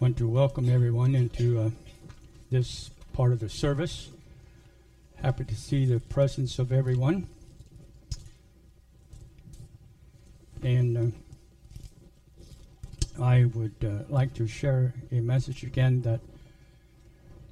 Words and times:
want 0.00 0.16
to 0.16 0.28
welcome 0.28 0.72
everyone 0.72 1.16
into 1.16 1.60
uh, 1.60 1.70
this 2.52 2.90
part 3.12 3.32
of 3.32 3.40
the 3.40 3.48
service. 3.48 4.10
Happy 5.16 5.42
to 5.42 5.56
see 5.56 5.84
the 5.86 5.98
presence 5.98 6.60
of 6.60 6.70
everyone. 6.70 7.26
And 10.62 11.12
uh, 13.18 13.22
I 13.22 13.46
would 13.46 13.74
uh, 13.84 14.04
like 14.08 14.34
to 14.34 14.46
share 14.46 14.94
a 15.10 15.16
message 15.16 15.64
again 15.64 16.02
that 16.02 16.20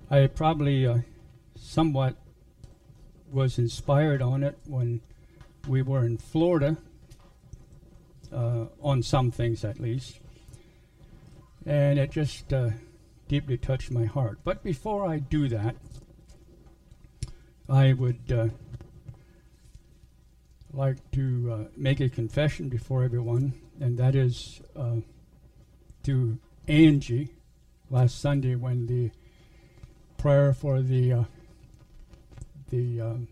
I 0.09 0.29
probably 0.29 0.87
uh, 0.87 0.99
somewhat 1.59 2.15
was 3.33 3.59
inspired 3.59 4.23
on 4.23 4.45
it 4.45 4.57
when 4.67 5.01
we 5.67 5.83
were 5.83 6.05
in 6.05 6.17
Florida, 6.17 6.77
uh, 8.33 8.67
on 8.81 9.03
some 9.03 9.33
things 9.33 9.65
at 9.65 9.81
least 9.81 10.21
and 11.67 11.99
it 11.99 12.13
just 12.13 12.53
uh, 12.53 12.71
deeply 13.27 13.59
touched 13.59 13.91
my 13.91 14.05
heart. 14.05 14.39
But 14.45 14.63
before 14.63 15.07
I 15.07 15.19
do 15.19 15.49
that, 15.49 15.75
I 17.69 17.93
would 17.93 18.33
uh, 18.33 18.49
like 20.73 20.99
to 21.13 21.53
uh, 21.53 21.69
make 21.77 22.01
a 22.01 22.09
confession 22.09 22.69
before 22.69 23.03
everyone, 23.03 23.55
and 23.81 23.99
that 23.99 24.15
is 24.15 24.63
uh, 24.77 24.97
to 26.05 26.39
Angie 26.69 27.31
last 27.91 28.21
Sunday 28.21 28.55
when 28.55 28.87
the 28.87 29.11
prayer 30.17 30.53
for 30.53 30.81
the 30.81 31.13
uh, 31.13 31.25
the 32.71 33.01
um, 33.01 33.29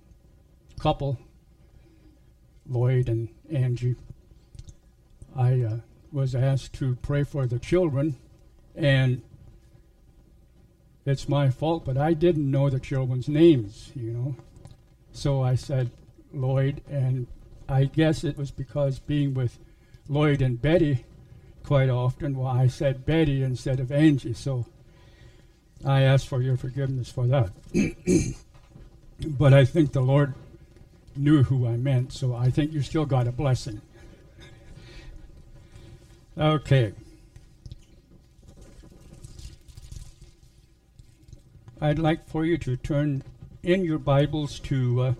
couple, 0.81 1.19
Lloyd 2.69 3.09
and 3.09 3.29
Angie. 3.53 3.95
I 5.37 5.63
uh, 5.63 5.77
was 6.15 6.35
asked 6.35 6.73
to 6.75 6.97
pray 7.03 7.25
for 7.25 7.47
the 7.47 7.59
children 7.59 8.17
and 8.75 9.21
it's 11.07 11.29
my 11.29 11.51
fault, 11.51 11.85
but 11.85 11.99
I 11.99 12.15
didn't 12.15 12.51
know 12.51 12.71
the 12.71 12.81
children's 12.81 13.29
names, 13.29 13.91
you 13.95 14.11
know. 14.11 14.37
So 15.13 15.43
I 15.43 15.55
said 15.55 15.91
Lloyd, 16.33 16.81
and 16.89 17.27
I 17.69 17.85
guess 17.85 18.25
it 18.25 18.39
was 18.39 18.51
because 18.51 18.99
being 19.01 19.35
with 19.35 19.59
Lloyd 20.09 20.41
and 20.41 20.61
Betty 20.61 21.05
quite 21.63 21.91
often, 21.91 22.37
well, 22.37 22.49
I 22.49 22.69
said 22.69 23.05
Betty 23.05 23.43
instead 23.43 23.81
of 23.81 23.93
Angie. 23.93 24.33
So 24.33 24.67
I 25.85 26.03
ask 26.03 26.27
for 26.27 26.41
your 26.41 26.57
forgiveness 26.57 27.11
for 27.11 27.27
that. 27.27 27.51
but 29.39 29.53
I 29.53 29.65
think 29.67 29.93
the 29.93 30.01
Lord 30.01 30.35
knew 31.17 31.43
who 31.43 31.67
I 31.67 31.77
meant, 31.77 32.13
so 32.13 32.35
I 32.35 32.51
think 32.51 32.73
you 32.73 32.81
still 32.81 33.05
got 33.05 33.29
a 33.29 33.33
blessing. 33.33 33.83
Okay. 36.39 36.93
I'd 41.81 41.99
like 41.99 42.27
for 42.27 42.45
you 42.45 42.57
to 42.59 42.77
turn 42.77 43.23
in 43.63 43.85
your 43.85 43.99
Bibles 43.99 44.59
to 44.61 45.01
uh, 45.01 45.15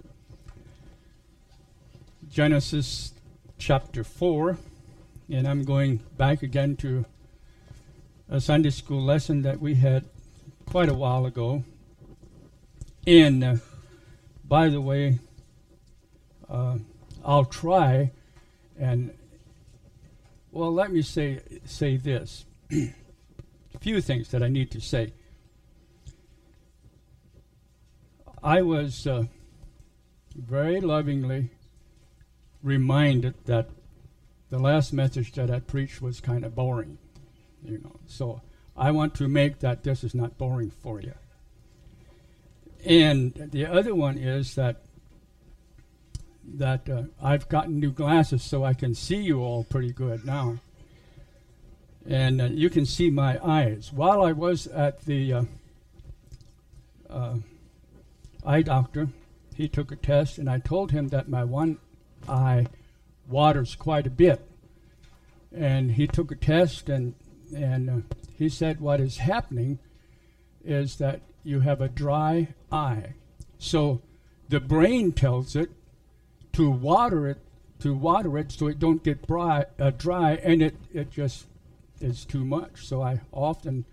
Genesis 2.31 3.13
chapter 3.59 4.03
4. 4.03 4.59
And 5.31 5.47
I'm 5.47 5.65
going 5.65 6.01
back 6.17 6.43
again 6.43 6.77
to 6.77 7.05
a 8.29 8.41
Sunday 8.41 8.71
school 8.71 9.03
lesson 9.03 9.43
that 9.43 9.61
we 9.61 9.75
had 9.75 10.05
quite 10.67 10.89
a 10.89 10.95
while 10.95 11.27
ago. 11.27 11.65
And 13.07 13.45
uh, 13.45 13.57
by 14.45 14.69
the 14.69 14.81
way, 14.81 15.19
uh, 16.49 16.79
I'll 17.25 17.45
try 17.45 18.11
and, 18.79 19.15
well, 20.55 20.73
let 20.73 20.93
me 20.93 21.03
say, 21.03 21.41
say 21.65 21.97
this. 21.97 22.47
a 22.71 23.79
few 23.81 24.01
things 24.01 24.29
that 24.29 24.43
I 24.43 24.49
need 24.49 24.71
to 24.71 24.81
say. 24.81 25.13
I 28.41 28.63
was 28.63 29.07
uh, 29.07 29.25
very 30.37 30.81
lovingly 30.81 31.51
reminded 32.63 33.35
that 33.47 33.69
the 34.51 34.61
last 34.61 34.93
message 34.93 35.33
that 35.33 35.51
I 35.51 35.59
preached 35.59 36.01
was 36.01 36.21
kind 36.21 36.45
of 36.45 36.55
boring, 36.55 36.99
you 37.65 37.79
know. 37.79 37.99
So 38.07 38.41
I 38.77 38.93
want 38.93 39.17
to 39.17 39.27
make 39.27 39.59
that 39.59 39.83
this 39.83 40.05
is 40.05 40.15
not 40.15 40.39
boring 40.39 40.71
for 40.71 41.01
you. 41.01 41.15
And 42.85 43.33
the 43.51 43.67
other 43.67 43.95
one 43.95 44.19
is 44.19 44.55
that 44.55 44.83
that 46.47 46.89
uh, 46.89 47.03
I've 47.23 47.49
gotten 47.49 47.81
new 47.81 47.91
glasses 47.91 48.43
so 48.43 48.65
I 48.65 48.75
can 48.75 48.95
see 48.95 49.17
you 49.17 49.41
all 49.41 49.65
pretty 49.65 49.93
good 49.93 50.25
now. 50.25 50.59
And 52.07 52.41
uh, 52.41 52.45
you 52.45 52.69
can 52.69 52.85
see 52.87 53.11
my 53.11 53.39
eyes. 53.43 53.93
While 53.93 54.23
I 54.23 54.33
was 54.33 54.67
at 54.67 55.05
the 55.07 55.33
uh, 55.33 55.45
uh 57.11 57.37
eye 58.45 58.63
doctor. 58.63 59.09
He 59.55 59.69
took 59.69 59.93
a 59.93 59.97
test, 59.97 60.39
and 60.39 60.49
I 60.51 60.59
told 60.59 60.91
him 60.91 61.09
that 61.09 61.29
my 61.29 61.45
one 61.45 61.79
eye 62.29 62.67
waters 63.29 63.75
quite 63.75 64.07
a 64.07 64.11
bit. 64.11 64.47
And 65.55 65.93
he 65.93 66.07
took 66.07 66.31
a 66.31 66.37
test, 66.37 66.89
and 66.89 67.15
and 67.55 67.91
uh, 67.91 68.17
he 68.37 68.49
said 68.49 68.81
what 68.81 69.01
is 69.01 69.19
happening 69.19 69.79
is 70.65 70.97
that 70.97 71.21
you 71.45 71.61
have 71.61 71.81
a 71.81 71.89
dry 71.89 72.49
eye. 72.73 73.15
So 73.59 74.01
the 74.49 74.61
brain 74.61 75.13
tells 75.13 75.55
it 75.55 75.71
to 76.55 76.71
water 76.71 77.29
it, 77.29 77.39
to 77.81 77.95
water 77.95 78.39
it, 78.39 78.53
so 78.53 78.69
it 78.69 78.79
don't 78.79 79.03
get 79.03 79.27
dry, 79.27 79.67
uh, 79.79 79.91
dry, 79.91 80.35
and 80.43 80.63
it 80.63 80.77
it 80.93 81.11
just 81.11 81.47
is 82.01 82.25
too 82.25 82.45
much. 82.45 82.87
So 82.87 83.03
I 83.03 83.21
often 83.33 83.85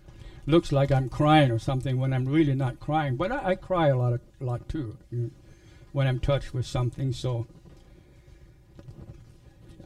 looks 0.46 0.72
like 0.72 0.90
I'm 0.90 1.08
crying 1.08 1.50
or 1.50 1.58
something 1.58 1.98
when 1.98 2.12
I'm 2.12 2.26
really 2.26 2.54
not 2.54 2.80
crying. 2.80 3.16
But 3.16 3.32
I, 3.32 3.50
I 3.50 3.54
cry 3.54 3.88
a 3.88 3.96
lot, 3.96 4.12
of, 4.14 4.20
a 4.40 4.44
lot 4.44 4.68
too 4.68 4.96
you 5.10 5.18
know, 5.18 5.30
when 5.92 6.06
I'm 6.06 6.18
touched 6.18 6.52
with 6.52 6.66
something. 6.66 7.12
So 7.12 7.46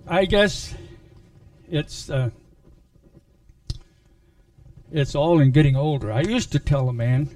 I 0.07 0.25
guess 0.25 0.75
it's 1.71 2.09
uh, 2.11 2.31
it's 4.93 5.15
all 5.15 5.41
in 5.41 5.51
getting 5.51 5.77
older. 5.77 6.13
I 6.13 6.21
used 6.21 6.53
to 6.53 6.59
tell 6.59 6.89
a 6.89 6.93
man 6.93 7.29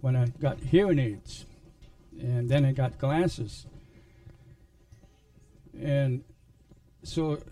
when 0.00 0.16
I 0.16 0.26
got 0.40 0.58
hearing 0.60 0.98
aids, 0.98 1.46
and 2.20 2.48
then 2.48 2.64
I 2.64 2.72
got 2.72 2.98
glasses, 2.98 3.66
and 5.82 6.24
so 7.02 7.42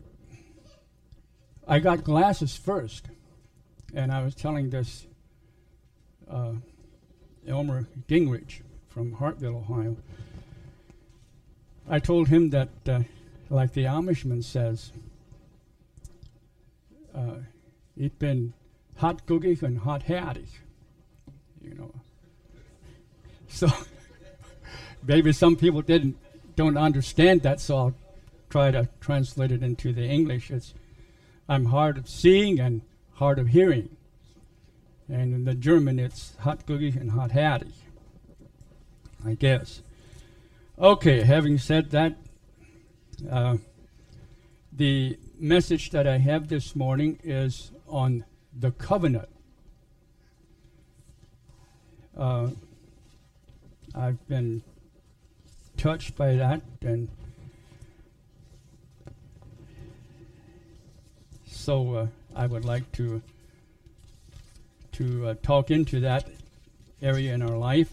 I 1.67 1.81
got 1.81 2.05
glasses 2.05 2.57
first 2.57 3.09
and 3.95 4.13
I 4.13 4.23
was 4.23 4.35
telling 4.35 4.71
this 4.71 5.07
uh, 6.31 6.53
Elmer 7.47 7.89
Gingrich 8.09 8.61
from 8.89 9.17
Hartville, 9.17 9.57
Ohio. 9.57 9.97
I 11.89 11.99
told 11.99 12.29
him 12.29 12.51
that, 12.51 12.69
uh, 12.87 13.01
like 13.49 13.73
the 13.73 13.85
Amishman 13.85 14.45
says, 14.45 14.93
uh, 17.15 17.37
bin 18.19 18.53
hot 18.97 19.27
guggig 19.27 19.63
and 19.63 19.79
hot 19.79 20.05
hatty, 20.05 20.47
you 21.61 21.75
know. 21.75 21.93
So 23.53 23.67
maybe 25.03 25.33
some 25.33 25.57
people 25.57 25.83
didn't 25.83 26.17
don't 26.55 26.77
understand 26.77 27.43
that, 27.43 27.61
so 27.61 27.77
I'll 27.77 27.95
try 28.51 28.71
to 28.71 28.89
translate 29.01 29.53
it 29.53 29.63
into 29.63 29.93
the 29.93 30.05
English. 30.05 30.51
It's 30.51 30.75
I'm 31.49 31.67
hard 31.67 31.97
of 31.97 32.09
seeing 32.09 32.61
and 32.61 32.83
hard 33.15 33.39
of 33.39 33.49
hearing. 33.49 33.97
And 35.09 35.35
in 35.35 35.45
the 35.45 35.55
German, 35.55 35.99
it's 35.99 36.37
hot 36.41 36.67
cookie 36.67 36.91
and 36.91 37.13
hot 37.13 37.33
hattie, 37.33 37.75
I 39.25 39.35
guess. 39.35 39.83
Okay, 40.79 41.23
having 41.23 41.59
said 41.59 41.91
that, 41.91 42.17
uh, 43.31 43.57
the 44.73 45.19
message 45.39 45.91
that 45.91 46.07
I 46.07 46.19
have 46.19 46.49
this 46.49 46.77
morning 46.77 47.19
is 47.25 47.73
on 47.89 48.25
the 48.57 48.71
covenant. 48.71 49.29
Uh, 52.17 52.51
I've 53.95 54.27
been 54.29 54.63
touched 55.77 56.17
by 56.17 56.37
that, 56.37 56.63
and 56.83 57.09
so 61.61 61.95
uh, 61.95 62.07
I 62.35 62.47
would 62.47 62.65
like 62.65 62.91
to 62.93 63.21
to 64.93 65.29
uh, 65.29 65.35
talk 65.43 65.71
into 65.71 66.01
that 66.01 66.27
area 67.03 67.35
in 67.35 67.43
our 67.43 67.57
life. 67.57 67.93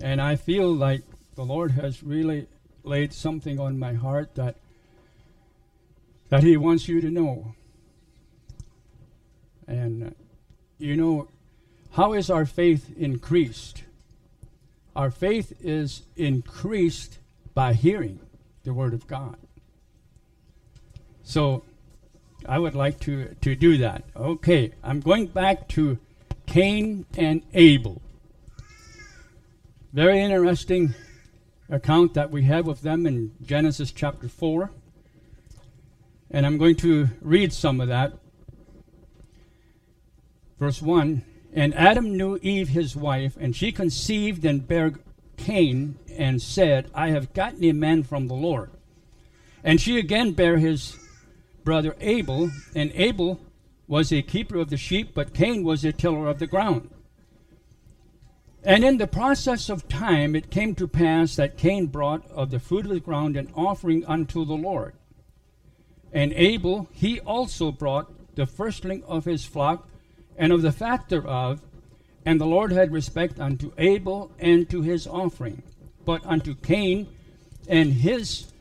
And 0.00 0.20
I 0.20 0.36
feel 0.36 0.72
like 0.72 1.02
the 1.36 1.44
Lord 1.44 1.72
has 1.72 2.02
really 2.02 2.46
laid 2.82 3.12
something 3.12 3.58
on 3.60 3.78
my 3.78 3.94
heart 3.94 4.34
that 4.34 4.56
that 6.30 6.42
He 6.42 6.56
wants 6.56 6.88
you 6.88 7.00
to 7.00 7.10
know. 7.10 7.54
And 9.68 10.08
uh, 10.08 10.10
you 10.78 10.96
know, 10.96 11.28
how 11.92 12.12
is 12.14 12.28
our 12.28 12.44
faith 12.44 12.90
increased? 12.98 13.84
Our 14.96 15.12
faith 15.12 15.52
is 15.62 16.02
increased 16.16 17.18
by 17.54 17.74
hearing 17.74 18.18
the 18.64 18.74
Word 18.74 18.94
of 18.94 19.06
God. 19.06 19.36
So 21.22 21.62
I 22.48 22.58
would 22.58 22.74
like 22.74 23.00
to, 23.00 23.34
to 23.40 23.54
do 23.54 23.78
that. 23.78 24.04
Okay, 24.16 24.72
I'm 24.82 25.00
going 25.00 25.26
back 25.26 25.68
to 25.68 25.98
Cain 26.46 27.06
and 27.16 27.42
Abel. 27.54 28.00
Very 29.92 30.20
interesting 30.20 30.94
account 31.68 32.14
that 32.14 32.30
we 32.30 32.44
have 32.44 32.68
of 32.68 32.82
them 32.82 33.06
in 33.06 33.32
Genesis 33.42 33.92
chapter 33.92 34.28
4. 34.28 34.70
And 36.30 36.46
I'm 36.46 36.58
going 36.58 36.76
to 36.76 37.08
read 37.20 37.52
some 37.52 37.80
of 37.80 37.88
that. 37.88 38.12
Verse 40.58 40.80
1 40.82 41.22
And 41.52 41.74
Adam 41.74 42.16
knew 42.16 42.38
Eve 42.42 42.68
his 42.68 42.94
wife, 42.94 43.36
and 43.40 43.56
she 43.56 43.72
conceived 43.72 44.44
and 44.44 44.66
bare 44.66 44.94
Cain, 45.36 45.98
and 46.16 46.40
said, 46.40 46.90
I 46.94 47.08
have 47.08 47.32
gotten 47.32 47.64
a 47.64 47.72
man 47.72 48.02
from 48.02 48.28
the 48.28 48.34
Lord. 48.34 48.70
And 49.64 49.80
she 49.80 49.98
again 49.98 50.32
bare 50.32 50.58
his 50.58 50.96
brother 51.64 51.96
Abel, 52.00 52.50
and 52.74 52.92
Abel 52.94 53.40
was 53.86 54.12
a 54.12 54.22
keeper 54.22 54.56
of 54.58 54.70
the 54.70 54.76
sheep, 54.76 55.14
but 55.14 55.34
Cain 55.34 55.64
was 55.64 55.84
a 55.84 55.92
tiller 55.92 56.28
of 56.28 56.38
the 56.38 56.46
ground. 56.46 56.90
And 58.62 58.84
in 58.84 58.98
the 58.98 59.06
process 59.06 59.70
of 59.70 59.88
time 59.88 60.36
it 60.36 60.50
came 60.50 60.74
to 60.74 60.86
pass 60.86 61.36
that 61.36 61.56
Cain 61.56 61.86
brought 61.86 62.30
of 62.30 62.50
the 62.50 62.60
fruit 62.60 62.84
of 62.84 62.92
the 62.92 63.00
ground 63.00 63.36
an 63.36 63.50
offering 63.54 64.04
unto 64.04 64.44
the 64.44 64.54
Lord. 64.54 64.94
And 66.12 66.32
Abel, 66.34 66.88
he 66.92 67.20
also 67.20 67.72
brought 67.72 68.34
the 68.36 68.46
firstling 68.46 69.02
of 69.04 69.24
his 69.24 69.44
flock 69.44 69.88
and 70.36 70.52
of 70.52 70.62
the 70.62 70.72
fat 70.72 71.08
thereof. 71.08 71.62
And 72.24 72.40
the 72.40 72.46
Lord 72.46 72.70
had 72.70 72.92
respect 72.92 73.40
unto 73.40 73.72
Abel 73.78 74.30
and 74.38 74.68
to 74.70 74.82
his 74.82 75.06
offering. 75.06 75.62
But 76.04 76.24
unto 76.26 76.54
Cain 76.54 77.08
and 77.66 77.92
his 77.92 78.52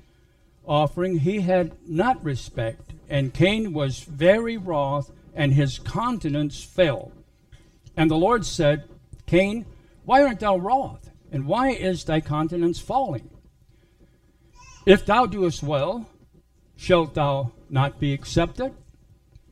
offering 0.66 1.19
he 1.19 1.42
had 1.42 1.75
not 1.88 2.24
respect. 2.24 2.88
And 3.09 3.33
Cain 3.33 3.73
was 3.73 4.01
very 4.01 4.56
wroth, 4.56 5.11
and 5.33 5.53
his 5.53 5.79
countenance 5.79 6.63
fell. 6.63 7.11
And 7.97 8.09
the 8.09 8.15
Lord 8.15 8.45
said, 8.45 8.83
Cain, 9.25 9.65
why 10.06 10.23
art 10.23 10.39
thou 10.39 10.57
wroth? 10.57 11.09
And 11.31 11.45
why 11.45 11.69
is 11.71 12.03
thy 12.03 12.21
countenance 12.21 12.79
falling? 12.79 13.29
If 14.85 15.06
thou 15.06 15.25
doest 15.25 15.61
well, 15.61 16.07
shalt 16.75 17.13
thou 17.13 17.51
not 17.69 18.00
be 18.00 18.13
accepted? 18.13 18.73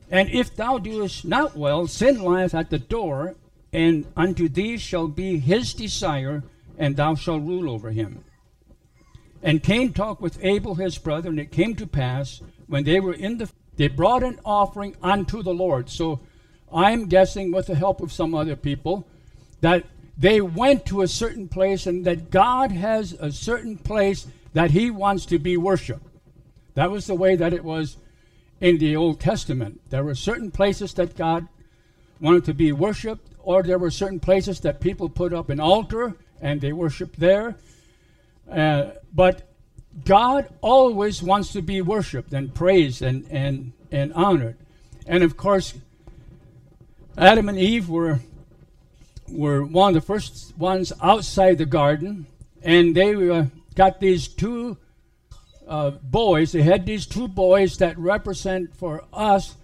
And 0.10 0.30
if 0.30 0.56
thou 0.56 0.78
doest 0.78 1.26
not 1.26 1.58
well, 1.58 1.88
sin 1.88 2.24
lieth 2.24 2.56
at 2.56 2.70
the 2.70 2.80
door, 2.80 3.36
and 3.74 4.06
unto 4.16 4.48
thee 4.48 4.78
shall 4.78 5.08
be 5.08 5.40
his 5.40 5.74
desire, 5.74 6.44
and 6.78 6.96
thou 6.96 7.16
shalt 7.16 7.44
rule 7.44 7.70
over 7.70 7.92
him. 7.92 8.24
And 9.44 9.62
Cain 9.62 9.94
talked 9.94 10.22
with 10.22 10.44
Abel 10.44 10.76
his 10.76 10.98
brother, 10.98 11.30
and 11.30 11.40
it 11.40 11.52
came 11.52 11.76
to 11.76 11.86
pass 11.86 12.42
when 12.68 12.84
they 12.84 13.00
were 13.00 13.14
in 13.14 13.38
the 13.38 13.50
they 13.78 13.88
brought 13.88 14.24
an 14.24 14.40
offering 14.44 14.96
unto 15.02 15.44
the 15.44 15.54
Lord. 15.54 15.90
So 15.90 16.20
I'm 16.74 17.08
guessing 17.08 17.52
with 17.52 17.68
the 17.68 17.76
help 17.76 18.02
of 18.02 18.12
some 18.12 18.34
other 18.34 18.56
people 18.56 19.08
that 19.62 19.86
they 20.18 20.42
went 20.42 20.86
to 20.88 21.04
a 21.04 21.08
certain 21.08 21.48
place 21.48 21.86
and 21.86 22.04
that 22.06 22.32
God 22.32 22.72
has 22.72 23.14
a 23.14 23.32
certain 23.32 23.78
place 23.78 24.26
that 24.54 24.72
he 24.72 24.90
wants 24.90 25.28
to 25.28 25.38
be 25.38 25.58
worshiped. 25.58 26.04
That 26.74 26.90
was 26.90 27.06
the 27.06 27.16
way 27.16 27.36
that 27.36 27.54
it 27.54 27.64
was 27.64 27.98
in 28.60 28.80
the 28.80 28.96
Old 28.96 29.20
Testament. 29.20 29.80
There 29.90 30.04
were 30.04 30.16
certain 30.16 30.50
places 30.50 30.94
that 30.96 31.16
God 31.16 31.48
wanted 32.20 32.46
to 32.46 32.54
be 32.56 32.72
worshiped, 32.72 33.28
or 33.44 33.62
there 33.62 33.78
were 33.78 33.92
certain 33.92 34.20
places 34.20 34.60
that 34.62 34.82
people 34.82 35.08
put 35.08 35.34
up 35.34 35.50
an 35.50 35.60
altar 35.60 36.16
and 36.42 36.60
they 36.62 36.74
worshiped 36.74 37.20
there. 37.20 37.56
Uh, 38.52 38.92
but 39.14 39.47
God 40.06 40.48
always 40.62 41.24
wants 41.24 41.54
to 41.54 41.62
be 41.62 41.82
worshiped 41.82 42.34
and 42.34 42.54
praised 42.54 43.02
and, 43.02 43.26
and, 43.30 43.74
and 43.92 44.14
honored. 44.14 44.58
And 45.08 45.24
of 45.24 45.38
course, 45.38 45.74
Adam 47.18 47.50
and 47.50 47.58
Eve 47.58 47.90
were 47.90 48.20
were 49.30 49.64
one 49.64 49.90
of 49.90 50.02
the 50.02 50.06
first 50.06 50.58
ones 50.58 50.94
outside 51.02 51.58
the 51.58 51.66
garden, 51.66 52.26
and 52.62 52.96
they 52.96 53.14
uh, 53.30 53.46
got 53.76 54.00
these 54.00 54.28
two 54.28 54.78
uh, 55.68 55.92
boys. 55.92 56.52
They 56.52 56.62
had 56.62 56.86
these 56.86 57.06
two 57.06 57.28
boys 57.28 57.78
that 57.80 57.98
represent 57.98 58.76
for 58.76 59.04
us 59.12 59.56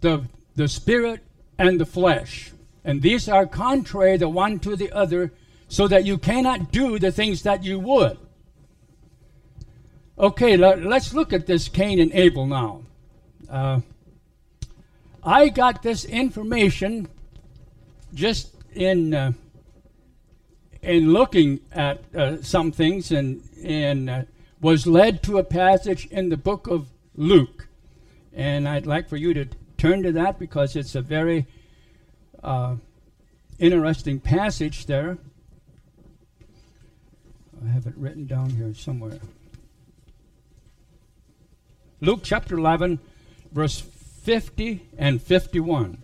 the 0.00 0.24
the 0.56 0.66
spirit 0.66 1.20
and 1.58 1.80
the 1.80 1.86
flesh, 1.86 2.52
and 2.84 3.02
these 3.02 3.28
are 3.28 3.46
contrary 3.46 4.16
the 4.16 4.28
one 4.28 4.58
to 4.60 4.74
the 4.74 4.90
other, 4.92 5.32
so 5.68 5.86
that 5.88 6.04
you 6.04 6.18
cannot 6.18 6.72
do 6.72 6.98
the 6.98 7.12
things 7.12 7.42
that 7.42 7.64
you 7.64 7.78
would. 7.78 8.18
Okay, 10.20 10.56
let, 10.56 10.84
us 10.84 11.14
look 11.14 11.32
at 11.32 11.46
this 11.46 11.68
Cain 11.68 12.00
and 12.00 12.10
Abel 12.12 12.44
now. 12.44 12.82
Uh, 13.48 13.80
I 15.22 15.48
got 15.48 15.84
this 15.84 16.04
information 16.04 17.06
just 18.12 18.52
in 18.74 19.14
uh, 19.14 19.32
in 20.82 21.12
looking 21.12 21.60
at 21.70 22.02
uh, 22.16 22.42
some 22.42 22.72
things 22.72 23.12
and 23.12 23.48
and 23.62 24.10
uh, 24.10 24.22
was 24.60 24.88
led 24.88 25.22
to 25.22 25.38
a 25.38 25.44
passage 25.44 26.06
in 26.06 26.30
the 26.30 26.36
book 26.36 26.66
of 26.66 26.88
Luke, 27.14 27.68
and 28.34 28.68
I'd 28.68 28.86
like 28.86 29.08
for 29.08 29.16
you 29.16 29.32
to 29.34 29.46
turn 29.76 30.02
to 30.02 30.10
that 30.12 30.40
because 30.40 30.74
it's 30.74 30.96
a 30.96 31.02
very 31.02 31.46
uh, 32.42 32.74
interesting 33.60 34.18
passage 34.18 34.86
there. 34.86 35.16
I 37.64 37.68
have 37.68 37.86
it 37.86 37.94
written 37.96 38.26
down 38.26 38.50
here 38.50 38.74
somewhere. 38.74 39.20
Luke 42.00 42.20
chapter 42.22 42.56
11, 42.56 43.00
verse 43.50 43.80
50 43.80 44.86
and 44.96 45.20
51. 45.20 45.98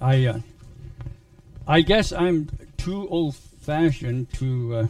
I, 0.00 0.26
uh, 0.26 0.40
I 1.66 1.80
guess 1.80 2.12
I'm 2.12 2.50
too 2.76 3.08
old-fashioned 3.08 4.32
to 4.34 4.74
uh, 4.74 4.86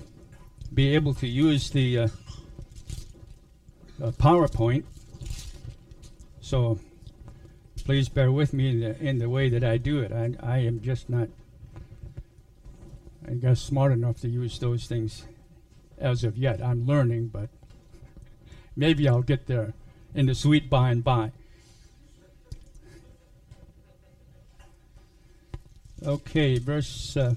be 0.74 0.94
able 0.94 1.14
to 1.14 1.26
use 1.26 1.70
the 1.70 1.98
uh, 1.98 2.08
uh, 4.02 4.10
PowerPoint. 4.10 4.84
So 6.42 6.78
please 7.86 8.10
bear 8.10 8.30
with 8.30 8.52
me 8.52 8.68
in 8.68 8.80
the, 8.80 9.02
in 9.02 9.18
the 9.18 9.30
way 9.30 9.48
that 9.48 9.64
I 9.64 9.78
do 9.78 10.00
it. 10.00 10.12
I, 10.12 10.34
I 10.42 10.58
am 10.58 10.82
just 10.82 11.08
not, 11.08 11.28
I 13.26 13.32
guess, 13.32 13.62
smart 13.62 13.92
enough 13.92 14.20
to 14.20 14.28
use 14.28 14.58
those 14.58 14.86
things 14.86 15.24
as 15.98 16.24
of 16.24 16.36
yet. 16.36 16.62
I'm 16.62 16.86
learning, 16.86 17.28
but 17.28 17.48
maybe 18.76 19.08
I'll 19.08 19.22
get 19.22 19.46
there 19.46 19.74
in 20.14 20.26
the 20.26 20.34
sweet 20.34 20.70
by 20.70 20.90
and 20.90 21.02
by. 21.02 21.32
Okay, 26.06 26.58
verse 26.58 27.16
uh, 27.16 27.34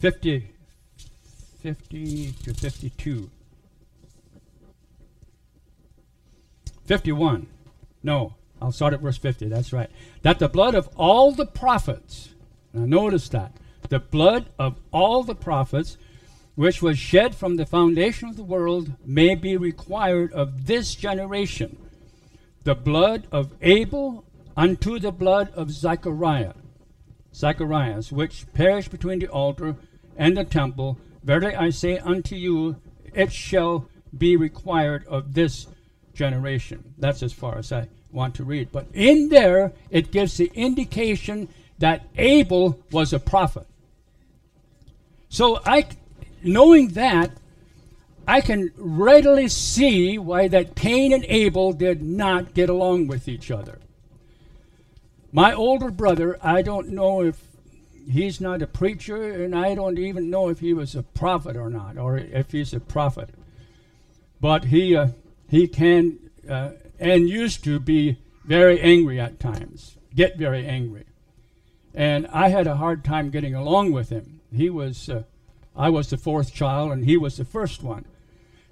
50, 0.00 0.48
50 1.62 2.32
to 2.32 2.54
52. 2.54 3.30
51. 6.86 7.46
No, 8.02 8.34
I'll 8.60 8.72
start 8.72 8.94
at 8.94 9.00
verse 9.00 9.16
50. 9.16 9.46
That's 9.46 9.72
right. 9.72 9.88
That 10.22 10.40
the 10.40 10.48
blood 10.48 10.74
of 10.74 10.88
all 10.96 11.30
the 11.30 11.46
prophets, 11.46 12.30
now 12.72 12.84
notice 12.84 13.28
that, 13.28 13.52
the 13.88 13.98
blood 13.98 14.46
of 14.58 14.76
all 14.92 15.22
the 15.22 15.34
prophets, 15.34 15.96
which 16.54 16.82
was 16.82 16.98
shed 16.98 17.34
from 17.34 17.56
the 17.56 17.66
foundation 17.66 18.28
of 18.28 18.36
the 18.36 18.42
world, 18.42 18.92
may 19.04 19.34
be 19.34 19.56
required 19.56 20.32
of 20.32 20.66
this 20.66 20.94
generation. 20.94 21.76
The 22.64 22.74
blood 22.74 23.26
of 23.32 23.52
Abel 23.60 24.24
unto 24.56 24.98
the 24.98 25.12
blood 25.12 25.52
of 25.54 25.70
Zechariah, 25.70 26.54
Zacharias, 27.34 28.12
which 28.12 28.46
perished 28.52 28.90
between 28.90 29.18
the 29.18 29.28
altar 29.28 29.76
and 30.16 30.36
the 30.36 30.44
temple. 30.44 30.98
Verily 31.24 31.54
I 31.54 31.70
say 31.70 31.98
unto 31.98 32.36
you, 32.36 32.76
it 33.14 33.32
shall 33.32 33.88
be 34.16 34.36
required 34.36 35.06
of 35.06 35.34
this 35.34 35.66
generation. 36.14 36.94
That's 36.98 37.22
as 37.22 37.32
far 37.32 37.58
as 37.58 37.72
I 37.72 37.88
want 38.10 38.34
to 38.36 38.44
read. 38.44 38.70
But 38.70 38.86
in 38.92 39.30
there, 39.30 39.72
it 39.90 40.12
gives 40.12 40.36
the 40.36 40.50
indication 40.54 41.48
that 41.78 42.06
Abel 42.16 42.78
was 42.90 43.12
a 43.12 43.18
prophet. 43.18 43.66
So 45.32 45.62
I, 45.64 45.86
knowing 46.42 46.88
that, 46.88 47.30
I 48.28 48.42
can 48.42 48.70
readily 48.76 49.48
see 49.48 50.18
why 50.18 50.46
that 50.48 50.76
Cain 50.76 51.10
and 51.10 51.24
Abel 51.26 51.72
did 51.72 52.02
not 52.02 52.52
get 52.52 52.68
along 52.68 53.06
with 53.06 53.26
each 53.26 53.50
other. 53.50 53.78
My 55.32 55.54
older 55.54 55.90
brother, 55.90 56.38
I 56.42 56.60
don't 56.60 56.90
know 56.90 57.22
if 57.22 57.42
he's 58.06 58.42
not 58.42 58.60
a 58.60 58.66
preacher, 58.66 59.42
and 59.42 59.56
I 59.56 59.74
don't 59.74 59.98
even 59.98 60.28
know 60.28 60.50
if 60.50 60.60
he 60.60 60.74
was 60.74 60.94
a 60.94 61.02
prophet 61.02 61.56
or 61.56 61.70
not, 61.70 61.96
or 61.96 62.18
if 62.18 62.52
he's 62.52 62.74
a 62.74 62.80
prophet. 62.80 63.30
But 64.38 64.64
he 64.66 64.94
uh, 64.94 65.08
he 65.48 65.66
can 65.66 66.18
uh, 66.46 66.72
and 67.00 67.26
used 67.26 67.64
to 67.64 67.80
be 67.80 68.18
very 68.44 68.78
angry 68.82 69.18
at 69.18 69.40
times, 69.40 69.96
get 70.14 70.36
very 70.36 70.66
angry, 70.66 71.06
and 71.94 72.26
I 72.26 72.48
had 72.48 72.66
a 72.66 72.76
hard 72.76 73.02
time 73.02 73.30
getting 73.30 73.54
along 73.54 73.92
with 73.92 74.10
him. 74.10 74.41
He 74.54 74.70
was 74.70 75.08
uh, 75.08 75.22
I 75.74 75.88
was 75.88 76.10
the 76.10 76.16
fourth 76.16 76.52
child, 76.52 76.92
and 76.92 77.04
he 77.04 77.16
was 77.16 77.36
the 77.36 77.44
first 77.44 77.82
one. 77.82 78.04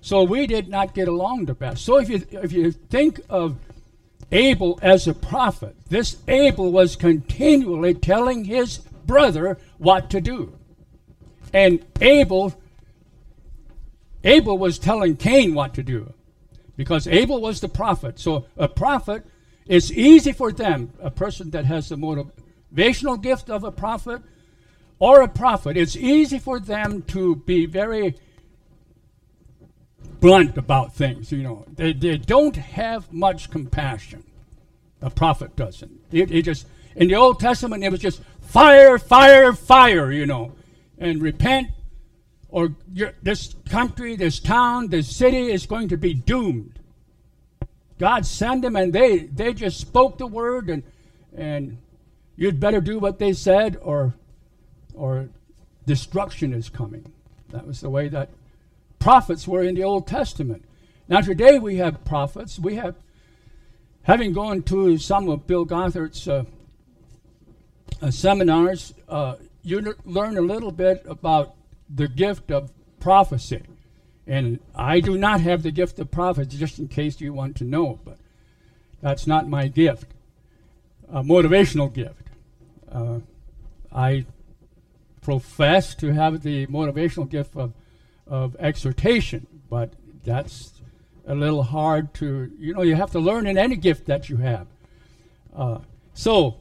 So 0.01 0.23
we 0.23 0.47
did 0.47 0.69
not 0.69 0.95
get 0.95 1.09
along 1.09 1.47
the 1.47 1.55
best. 1.55 1.85
So 1.85 1.99
if 1.99 2.09
you 2.09 2.27
if 2.31 2.53
you 2.53 2.73
think 2.73 3.21
of 3.29 3.57
Abel 4.33 4.79
as 4.83 5.09
a 5.09 5.15
prophet, 5.15 5.77
this 5.89 6.17
Abel 6.29 6.71
was 6.71 6.97
continually 6.97 7.95
telling 7.95 8.45
his 8.45 8.79
brother 8.79 9.59
what 9.79 10.11
to 10.11 10.21
do. 10.21 10.57
And 11.53 11.85
Abel 12.01 12.55
Abel 14.23 14.59
was 14.59 14.79
telling 14.79 15.17
Cain 15.17 15.55
what 15.55 15.75
to 15.75 15.83
do 15.83 16.13
because 16.77 17.07
Abel 17.07 17.41
was 17.41 17.61
the 17.61 17.69
prophet. 17.69 18.19
So 18.19 18.47
a 18.57 18.69
prophet 18.69 19.25
it's 19.67 19.93
easy 19.93 20.33
for 20.33 20.51
them, 20.51 20.93
a 21.01 21.13
person 21.13 21.51
that 21.51 21.65
has 21.67 21.89
the 21.89 21.97
motivational 21.97 23.23
gift 23.23 23.49
of 23.49 23.63
a 23.63 23.71
prophet 23.71 24.21
or 25.00 25.23
a 25.23 25.28
prophet, 25.28 25.76
it's 25.76 25.97
easy 25.97 26.38
for 26.38 26.61
them 26.61 27.02
to 27.09 27.35
be 27.35 27.66
very 27.66 28.14
blunt 30.21 30.57
about 30.57 30.95
things, 30.95 31.33
you 31.33 31.42
know. 31.42 31.64
They, 31.75 31.92
they 31.92 32.19
don't 32.19 32.54
have 32.54 33.12
much 33.12 33.50
compassion. 33.50 34.23
A 35.02 35.11
prophet 35.11 35.57
doesn't. 35.57 35.90
It, 36.12 36.30
it 36.30 36.42
just 36.42 36.66
in 36.95 37.09
the 37.09 37.16
Old 37.16 37.40
Testament 37.40 37.83
it 37.83 37.90
was 37.90 38.00
just 38.00 38.21
fire, 38.42 38.99
fire, 38.99 39.52
fire, 39.54 40.12
you 40.12 40.26
know. 40.26 40.52
And 40.99 41.23
repent 41.23 41.69
or 42.50 42.76
this 43.23 43.54
country, 43.71 44.16
this 44.16 44.38
town, 44.38 44.88
this 44.88 45.16
city 45.16 45.50
is 45.50 45.64
going 45.64 45.88
to 45.88 45.97
be 45.97 46.12
doomed. 46.12 46.78
God 47.99 48.26
sent 48.26 48.62
them 48.62 48.76
and 48.76 48.92
they, 48.92 49.21
they 49.21 49.54
just 49.54 49.80
spoke 49.80 50.19
the 50.19 50.26
word 50.26 50.69
and 50.69 50.83
and 51.35 51.78
you'd 52.37 52.61
better 52.61 52.80
do 52.80 52.99
what 52.99 53.19
they 53.19 53.33
said 53.33 53.78
or 53.80 54.14
or 55.00 55.28
destruction 55.87 56.52
is 56.52 56.69
coming. 56.69 57.11
That 57.49 57.66
was 57.66 57.80
the 57.80 57.90
way 57.90 58.09
that 58.09 58.28
prophets 58.99 59.49
were 59.49 59.62
in 59.62 59.75
the 59.75 59.83
Old 59.83 60.07
Testament. 60.07 60.64
Now, 61.09 61.23
today 61.23 61.59
we 61.59 61.76
have 61.76 62.04
prophets. 62.04 62.59
We 62.59 62.76
have, 62.76 62.95
having 64.02 64.35
gone 64.35 64.62
to 64.64 64.99
some 64.99 65.28
of 65.28 65.47
Bill 65.47 65.64
Gothard's 65.64 66.28
uh, 66.28 66.45
uh, 68.02 68.11
seminars, 68.11 68.92
uh, 69.09 69.37
you 69.62 69.97
learn 70.04 70.37
a 70.37 70.42
little 70.42 70.71
bit 70.71 71.02
about 71.09 71.54
the 71.88 72.07
gift 72.07 72.50
of 72.50 72.71
prophecy. 73.00 73.62
And 74.26 74.61
I 74.75 75.00
do 75.00 75.16
not 75.16 75.40
have 75.40 75.62
the 75.62 75.71
gift 75.71 75.99
of 75.99 76.11
prophecy, 76.11 76.59
just 76.59 76.78
in 76.78 76.88
case 76.88 77.21
you 77.21 77.33
want 77.33 77.57
to 77.57 77.64
know, 77.64 77.99
but 78.04 78.19
that's 79.00 79.26
not 79.26 79.49
my 79.49 79.66
gift. 79.66 80.12
A 81.09 81.23
motivational 81.23 81.92
gift. 81.92 82.28
Uh, 82.92 83.21
I 83.92 84.26
profess 85.21 85.95
to 85.97 86.12
have 86.12 86.43
the 86.43 86.67
motivational 86.67 87.29
gift 87.29 87.57
of 87.57 87.73
of 88.31 88.57
exhortation, 88.61 89.47
but 89.69 89.93
that's 90.25 90.73
a 91.27 91.35
little 91.35 91.65
hard 91.65 92.15
to, 92.15 92.50
you 92.59 92.73
know, 92.73 92.83
you 92.83 92.95
have 92.95 93.11
to 93.11 93.19
learn 93.19 93.47
in 93.47 93.59
any 93.59 93.77
gift 93.77 94.07
that 94.07 94.29
you 94.29 94.37
have. 94.37 94.69
Uh, 95.55 95.79
so, 96.15 96.57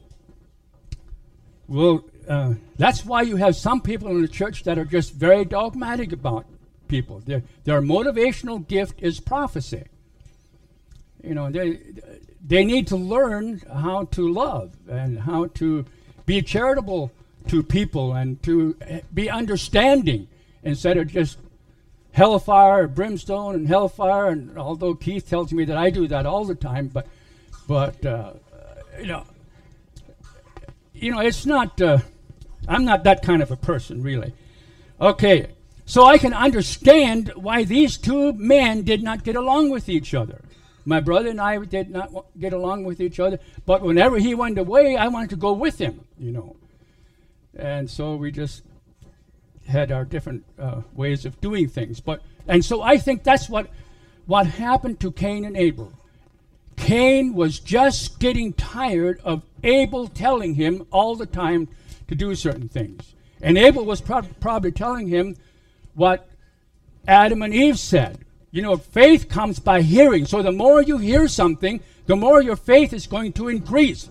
well, 1.68 2.04
uh, 2.28 2.54
that's 2.76 3.04
why 3.04 3.22
you 3.22 3.36
have 3.36 3.54
some 3.54 3.80
people 3.80 4.08
in 4.08 4.20
the 4.20 4.28
church 4.28 4.64
that 4.64 4.78
are 4.78 4.84
just 4.84 5.14
very 5.14 5.44
dogmatic 5.44 6.12
about 6.12 6.44
people. 6.88 7.20
Their, 7.20 7.42
their 7.64 7.80
motivational 7.80 8.66
gift 8.66 9.00
is 9.00 9.20
prophecy. 9.20 9.84
You 11.22 11.34
know, 11.34 11.50
they, 11.50 11.78
they 12.44 12.64
need 12.64 12.88
to 12.88 12.96
learn 12.96 13.62
how 13.72 14.06
to 14.06 14.32
love 14.32 14.72
and 14.88 15.20
how 15.20 15.46
to 15.54 15.84
be 16.26 16.42
charitable 16.42 17.12
to 17.48 17.62
people 17.62 18.14
and 18.14 18.42
to 18.42 18.76
be 19.12 19.28
understanding 19.28 20.28
instead 20.62 20.96
of 20.96 21.08
just 21.08 21.38
hellfire, 22.12 22.86
brimstone, 22.86 23.54
and 23.54 23.68
hellfire. 23.68 24.28
And 24.28 24.58
although 24.58 24.94
Keith 24.94 25.28
tells 25.28 25.52
me 25.52 25.64
that 25.64 25.76
I 25.76 25.90
do 25.90 26.06
that 26.08 26.26
all 26.26 26.44
the 26.44 26.54
time, 26.54 26.88
but 26.88 27.06
but 27.66 28.04
uh, 28.04 28.32
you 28.98 29.06
know, 29.06 29.24
you 30.92 31.12
know, 31.12 31.20
it's 31.20 31.46
not. 31.46 31.80
Uh, 31.80 31.98
I'm 32.68 32.84
not 32.84 33.04
that 33.04 33.22
kind 33.22 33.42
of 33.42 33.50
a 33.50 33.56
person, 33.56 34.02
really. 34.02 34.32
Okay, 35.00 35.48
so 35.86 36.04
I 36.04 36.18
can 36.18 36.34
understand 36.34 37.32
why 37.34 37.64
these 37.64 37.96
two 37.96 38.32
men 38.34 38.82
did 38.82 39.02
not 39.02 39.24
get 39.24 39.34
along 39.34 39.70
with 39.70 39.88
each 39.88 40.14
other. 40.14 40.42
My 40.84 41.00
brother 41.00 41.30
and 41.30 41.40
I 41.40 41.58
did 41.58 41.90
not 41.90 42.26
get 42.38 42.52
along 42.52 42.84
with 42.84 43.00
each 43.00 43.20
other, 43.20 43.38
but 43.66 43.82
whenever 43.82 44.18
he 44.18 44.34
went 44.34 44.58
away, 44.58 44.96
I 44.96 45.08
wanted 45.08 45.30
to 45.30 45.36
go 45.36 45.52
with 45.52 45.78
him, 45.78 46.04
you 46.18 46.32
know. 46.32 46.56
And 47.56 47.90
so 47.90 48.16
we 48.16 48.30
just 48.30 48.62
had 49.66 49.92
our 49.92 50.04
different 50.04 50.44
uh, 50.58 50.82
ways 50.94 51.24
of 51.24 51.40
doing 51.40 51.68
things. 51.68 52.00
But 52.00 52.22
and 52.46 52.64
so 52.64 52.82
I 52.82 52.98
think 52.98 53.22
that's 53.22 53.48
what 53.48 53.68
what 54.26 54.46
happened 54.46 55.00
to 55.00 55.12
Cain 55.12 55.44
and 55.44 55.56
Abel. 55.56 55.92
Cain 56.76 57.34
was 57.34 57.58
just 57.58 58.18
getting 58.18 58.52
tired 58.52 59.20
of 59.24 59.42
Abel 59.62 60.08
telling 60.08 60.54
him 60.54 60.86
all 60.90 61.14
the 61.14 61.26
time 61.26 61.68
to 62.08 62.14
do 62.14 62.34
certain 62.34 62.68
things, 62.68 63.14
and 63.40 63.58
Abel 63.58 63.84
was 63.84 64.00
pro- 64.00 64.22
probably 64.40 64.72
telling 64.72 65.08
him 65.08 65.36
what 65.94 66.28
Adam 67.06 67.42
and 67.42 67.54
Eve 67.54 67.78
said. 67.78 68.18
You 68.52 68.62
know, 68.62 68.76
faith 68.76 69.28
comes 69.28 69.60
by 69.60 69.82
hearing. 69.82 70.26
So 70.26 70.42
the 70.42 70.50
more 70.50 70.82
you 70.82 70.98
hear 70.98 71.28
something, 71.28 71.80
the 72.06 72.16
more 72.16 72.42
your 72.42 72.56
faith 72.56 72.92
is 72.92 73.06
going 73.06 73.32
to 73.34 73.48
increase. 73.48 74.08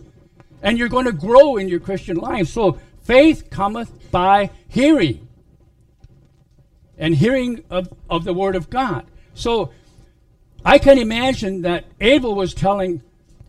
And 0.62 0.78
you're 0.78 0.90
going 0.90 1.06
to 1.06 1.12
grow 1.12 1.58
in 1.58 1.68
your 1.68 1.80
Christian 1.80 2.18
life. 2.18 2.48
So 2.48 2.80
faith 3.02 3.50
cometh 3.50 4.12
by 4.12 4.50
hearing 4.68 5.28
and 6.98 7.16
hearing 7.16 7.64
of, 7.70 7.92
of 8.10 8.26
the 8.26 8.34
Word 8.34 8.56
of 8.56 8.70
God. 8.70 9.06
So 9.34 9.72
I 10.66 10.78
can 10.78 10.98
imagine 10.98 11.62
that 11.62 11.86
Abel 12.02 12.36
was 12.36 12.54
telling 12.54 13.02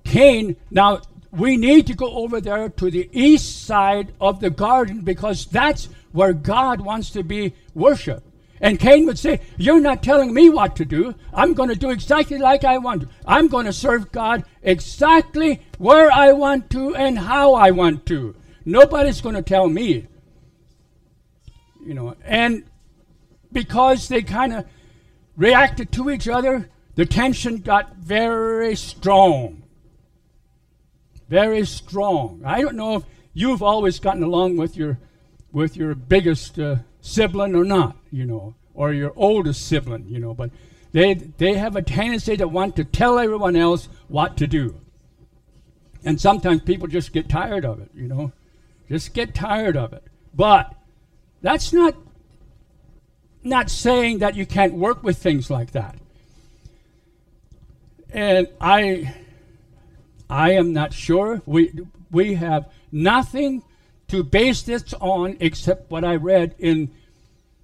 Cain, 0.04 0.56
now 0.70 1.02
we 1.32 1.56
need 1.56 1.86
to 1.88 1.94
go 1.94 2.10
over 2.12 2.40
there 2.40 2.68
to 2.68 2.90
the 2.90 3.08
east 3.12 3.66
side 3.66 4.12
of 4.20 4.40
the 4.40 4.50
garden 4.50 5.02
because 5.02 5.46
that's 5.46 5.88
where 6.12 6.32
God 6.32 6.80
wants 6.80 7.10
to 7.10 7.22
be 7.22 7.54
worshiped. 7.74 8.26
And 8.60 8.78
Cain 8.78 9.06
would 9.06 9.18
say, 9.18 9.40
You're 9.56 9.80
not 9.80 10.02
telling 10.02 10.34
me 10.34 10.50
what 10.50 10.76
to 10.76 10.84
do. 10.84 11.14
I'm 11.32 11.54
going 11.54 11.70
to 11.70 11.74
do 11.74 11.90
exactly 11.90 12.36
like 12.38 12.62
I 12.62 12.78
want 12.78 13.02
to. 13.02 13.08
I'm 13.24 13.48
going 13.48 13.66
to 13.66 13.72
serve 13.72 14.12
God 14.12 14.44
exactly 14.62 15.62
where 15.78 16.12
I 16.12 16.32
want 16.32 16.68
to 16.70 16.94
and 16.94 17.18
how 17.18 17.54
I 17.54 17.70
want 17.70 18.04
to. 18.06 18.34
Nobody's 18.64 19.20
going 19.20 19.34
to 19.34 19.42
tell 19.42 19.68
me. 19.68 20.06
You 21.84 21.94
know, 21.94 22.14
and 22.24 22.64
because 23.52 24.08
they 24.08 24.22
kind 24.22 24.52
of 24.52 24.66
reacted 25.36 25.92
to 25.92 26.10
each 26.10 26.28
other, 26.28 26.68
the 26.94 27.06
tension 27.06 27.58
got 27.58 27.96
very 27.96 28.76
strong. 28.76 29.62
Very 31.28 31.64
strong. 31.64 32.42
I 32.44 32.60
don't 32.60 32.76
know 32.76 32.96
if 32.96 33.04
you've 33.32 33.62
always 33.62 33.98
gotten 33.98 34.22
along 34.22 34.56
with 34.56 34.76
your 34.76 34.98
with 35.52 35.76
your 35.76 35.94
biggest 35.94 36.58
uh, 36.58 36.76
sibling 37.00 37.54
or 37.54 37.64
not, 37.64 37.96
you 38.10 38.24
know, 38.24 38.54
or 38.74 38.92
your 38.92 39.12
oldest 39.16 39.66
sibling, 39.66 40.06
you 40.08 40.18
know, 40.18 40.34
but 40.34 40.50
they 40.92 41.14
they 41.14 41.54
have 41.54 41.76
a 41.76 41.82
tendency 41.82 42.36
to 42.36 42.48
want 42.48 42.76
to 42.76 42.84
tell 42.84 43.18
everyone 43.18 43.56
else 43.56 43.88
what 44.08 44.36
to 44.38 44.46
do. 44.46 44.80
And 46.04 46.20
sometimes 46.20 46.62
people 46.62 46.88
just 46.88 47.12
get 47.12 47.28
tired 47.28 47.64
of 47.64 47.80
it, 47.80 47.90
you 47.94 48.08
know. 48.08 48.32
Just 48.90 49.14
get 49.14 49.34
tired 49.34 49.76
of 49.76 49.92
it. 49.92 50.02
But 50.34 50.74
that's 51.40 51.72
not 51.72 51.94
not 53.42 53.70
saying 53.70 54.18
that 54.18 54.34
you 54.34 54.44
can't 54.44 54.74
work 54.74 55.02
with 55.02 55.16
things 55.16 55.48
like 55.48 55.70
that. 55.70 55.96
And 58.12 58.48
I 58.60 59.14
I 60.28 60.52
am 60.52 60.72
not 60.72 60.92
sure. 60.92 61.40
We 61.46 61.72
we 62.10 62.34
have 62.34 62.68
nothing 62.90 63.62
to 64.08 64.24
base 64.24 64.62
this 64.62 64.92
on 64.94 65.36
except 65.38 65.90
what 65.90 66.04
I 66.04 66.16
read 66.16 66.56
in 66.58 66.90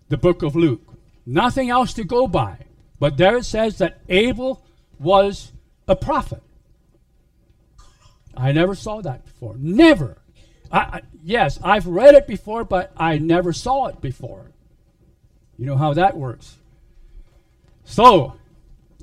the 0.09 0.16
book 0.16 0.42
of 0.42 0.54
Luke. 0.54 0.95
Nothing 1.26 1.71
else 1.71 1.92
to 1.95 2.04
go 2.04 2.28
by. 2.28 2.59
But 3.00 3.16
there 3.16 3.37
it 3.38 3.45
says 3.45 3.78
that 3.78 3.99
Abel 4.09 4.64
was 5.00 5.50
a 5.88 5.97
prophet. 5.97 6.42
I 8.37 8.52
never 8.52 8.76
saw 8.76 9.00
that 9.02 9.25
before. 9.25 9.56
Never. 9.59 10.18
I, 10.76 11.02
yes, 11.25 11.59
I've 11.62 11.87
read 11.87 12.14
it 12.14 12.26
before, 12.26 12.64
but 12.64 12.92
I 12.97 13.18
never 13.18 13.52
saw 13.52 13.87
it 13.87 14.00
before. 14.00 14.50
You 15.59 15.66
know 15.66 15.76
how 15.76 15.95
that 15.95 16.16
works. 16.16 16.56
So, 17.85 18.35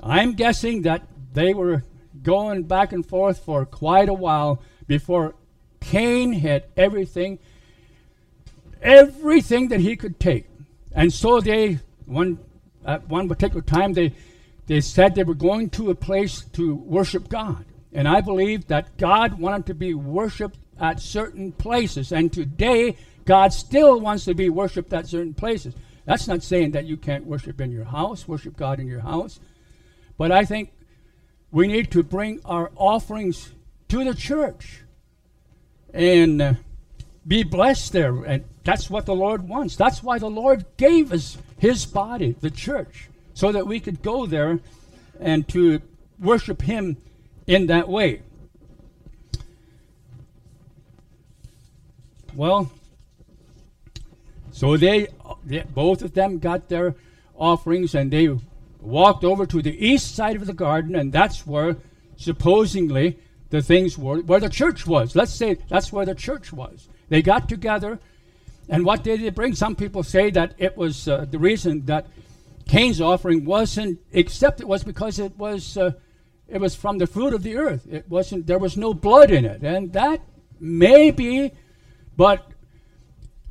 I'm 0.02 0.34
guessing 0.34 0.84
that 0.84 1.02
they 1.34 1.54
were 1.54 1.84
going 2.22 2.64
back 2.64 2.92
and 2.92 3.06
forth 3.06 3.40
for 3.40 3.66
quite 3.66 4.10
a 4.10 4.14
while 4.14 4.62
before 4.86 5.36
Cain 5.80 6.34
had 6.34 6.66
everything, 6.78 7.40
everything 8.82 9.70
that 9.70 9.80
he 9.80 9.96
could 9.96 10.20
take. 10.20 10.46
And 10.92 11.12
so 11.12 11.42
they, 11.42 11.80
one, 12.06 12.40
at 12.86 13.08
one 13.08 13.28
particular 13.28 13.62
time, 13.62 13.94
they, 13.94 14.14
they 14.68 14.82
said 14.82 15.16
they 15.16 15.24
were 15.24 15.34
going 15.34 15.70
to 15.72 15.90
a 15.90 15.96
place 15.96 16.42
to 16.54 16.76
worship 16.76 17.30
God. 17.30 17.66
And 17.92 18.08
I 18.08 18.22
believe 18.22 18.68
that 18.68 18.98
God 18.98 19.40
wanted 19.40 19.66
to 19.68 19.74
be 19.74 19.94
worshiped 19.94 20.58
at 20.80 21.00
certain 21.00 21.52
places. 21.52 22.12
And 22.12 22.32
today, 22.32 22.98
God 23.26 23.54
still 23.54 24.00
wants 24.00 24.26
to 24.26 24.34
be 24.34 24.50
worshiped 24.50 24.94
at 24.94 25.08
certain 25.08 25.34
places. 25.34 25.74
That's 26.06 26.28
not 26.28 26.44
saying 26.44 26.72
that 26.72 26.86
you 26.86 26.98
can't 26.98 27.26
worship 27.26 27.62
in 27.62 27.72
your 27.72 27.86
house, 27.86 28.28
worship 28.28 28.58
God 28.58 28.80
in 28.80 28.88
your 28.88 29.00
house. 29.00 29.40
But 30.18 30.32
I 30.32 30.46
think 30.46 30.72
we 31.52 31.68
need 31.68 31.92
to 31.92 32.04
bring 32.04 32.42
our 32.46 32.72
offerings 32.76 33.52
to 33.90 34.04
the 34.04 34.14
church 34.14 34.82
and 35.94 36.42
uh, 36.42 36.54
be 37.26 37.44
blessed 37.44 37.94
there. 37.94 38.24
And 38.24 38.44
that's 38.64 38.90
what 38.90 39.06
the 39.06 39.16
Lord 39.16 39.48
wants. 39.48 39.76
That's 39.76 40.04
why 40.04 40.20
the 40.20 40.30
Lord 40.30 40.66
gave 40.78 41.14
us 41.14 41.38
his 41.58 41.86
body, 41.86 42.36
the 42.42 42.52
church, 42.52 43.10
so 43.34 43.52
that 43.52 43.68
we 43.68 43.80
could 43.80 44.02
go 44.02 44.26
there 44.26 44.60
and 45.20 45.48
to 45.50 45.82
worship 46.20 46.62
him 46.64 46.98
in 47.48 47.68
that 47.68 47.88
way. 47.88 48.22
Well, 52.36 52.72
so 54.52 54.78
they, 54.78 55.08
they, 55.46 55.62
both 55.62 56.02
of 56.02 56.14
them 56.14 56.40
got 56.40 56.70
their 56.70 56.96
offerings 57.36 57.96
and 57.96 58.12
they 58.12 58.30
walked 58.80 59.24
over 59.24 59.46
to 59.46 59.62
the 59.62 59.86
east 59.86 60.16
side 60.16 60.36
of 60.36 60.46
the 60.46 60.54
garden, 60.54 60.96
and 60.96 61.12
that's 61.12 61.48
where 61.48 61.78
supposedly 62.18 63.18
the 63.50 63.62
things 63.62 63.98
were, 63.98 64.20
where 64.22 64.40
the 64.40 64.50
church 64.50 64.86
was. 64.86 65.16
Let's 65.16 65.34
say 65.34 65.58
that's 65.70 65.94
where 65.94 66.06
the 66.06 66.16
church 66.16 66.52
was. 66.52 66.90
They 67.10 67.22
got 67.22 67.48
together, 67.48 68.00
and 68.68 68.86
what 68.86 69.04
did 69.04 69.22
they 69.22 69.30
bring? 69.30 69.54
Some 69.56 69.76
people 69.76 70.04
say 70.04 70.32
that 70.32 70.56
it 70.58 70.76
was 70.76 71.08
uh, 71.08 71.26
the 71.30 71.40
reason 71.40 71.86
that 71.86 72.08
Cain's 72.68 73.02
offering 73.02 73.46
wasn't 73.46 74.00
accepted 74.14 74.68
was 74.68 74.84
because 74.84 75.20
it 75.20 75.38
was 75.38 75.78
uh, 75.78 75.92
it 76.48 76.60
was 76.60 76.76
from 76.76 76.98
the 76.98 77.08
fruit 77.08 77.34
of 77.34 77.44
the 77.44 77.58
earth. 77.58 77.86
It 77.92 78.10
wasn't 78.10 78.48
there 78.48 78.60
was 78.60 78.76
no 78.78 78.94
blood 78.94 79.32
in 79.32 79.46
it, 79.46 79.62
and 79.64 79.94
that 79.94 80.22
may 80.60 81.12
be, 81.12 81.52
but 82.16 82.48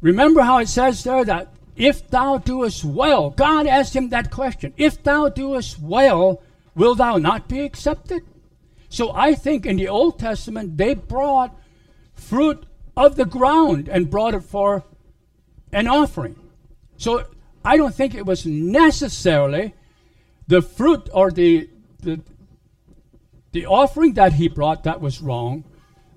remember 0.01 0.43
how 0.43 0.59
it 0.59 0.69
says 0.69 1.05
there 1.05 1.25
that 1.25 1.53
if 1.77 2.09
thou 2.09 2.39
doest 2.39 2.85
well, 2.85 3.31
God 3.31 3.67
asked 3.67 3.97
him 3.97 4.11
that 4.11 4.31
question. 4.31 4.75
If 4.77 5.03
thou 5.03 5.29
doest 5.29 5.81
well, 5.81 6.43
will 6.75 6.95
thou 6.95 7.17
not 7.17 7.49
be 7.49 7.61
accepted? 7.61 8.23
So 8.89 9.11
I 9.15 9.35
think 9.35 9.65
in 9.65 9.77
the 9.77 9.89
Old 9.89 10.19
Testament 10.19 10.77
they 10.77 10.95
brought 10.95 11.59
fruit 12.15 12.67
of 12.97 13.17
the 13.17 13.25
ground 13.25 13.89
and 13.89 14.11
brought 14.11 14.35
it 14.35 14.45
for 14.45 14.85
an 15.73 15.89
offering. 15.89 16.37
So 16.99 17.25
I 17.65 17.77
don't 17.77 17.95
think 17.95 18.15
it 18.15 18.27
was 18.27 18.45
necessarily 18.45 19.75
the 20.47 20.61
fruit 20.61 21.09
or 21.13 21.31
the, 21.31 21.71
the, 22.01 22.21
the 23.53 23.67
offering 23.67 24.13
that 24.15 24.35
he 24.35 24.49
brought 24.49 24.85
that 24.85 25.01
was 25.01 25.23
wrong. 25.23 25.65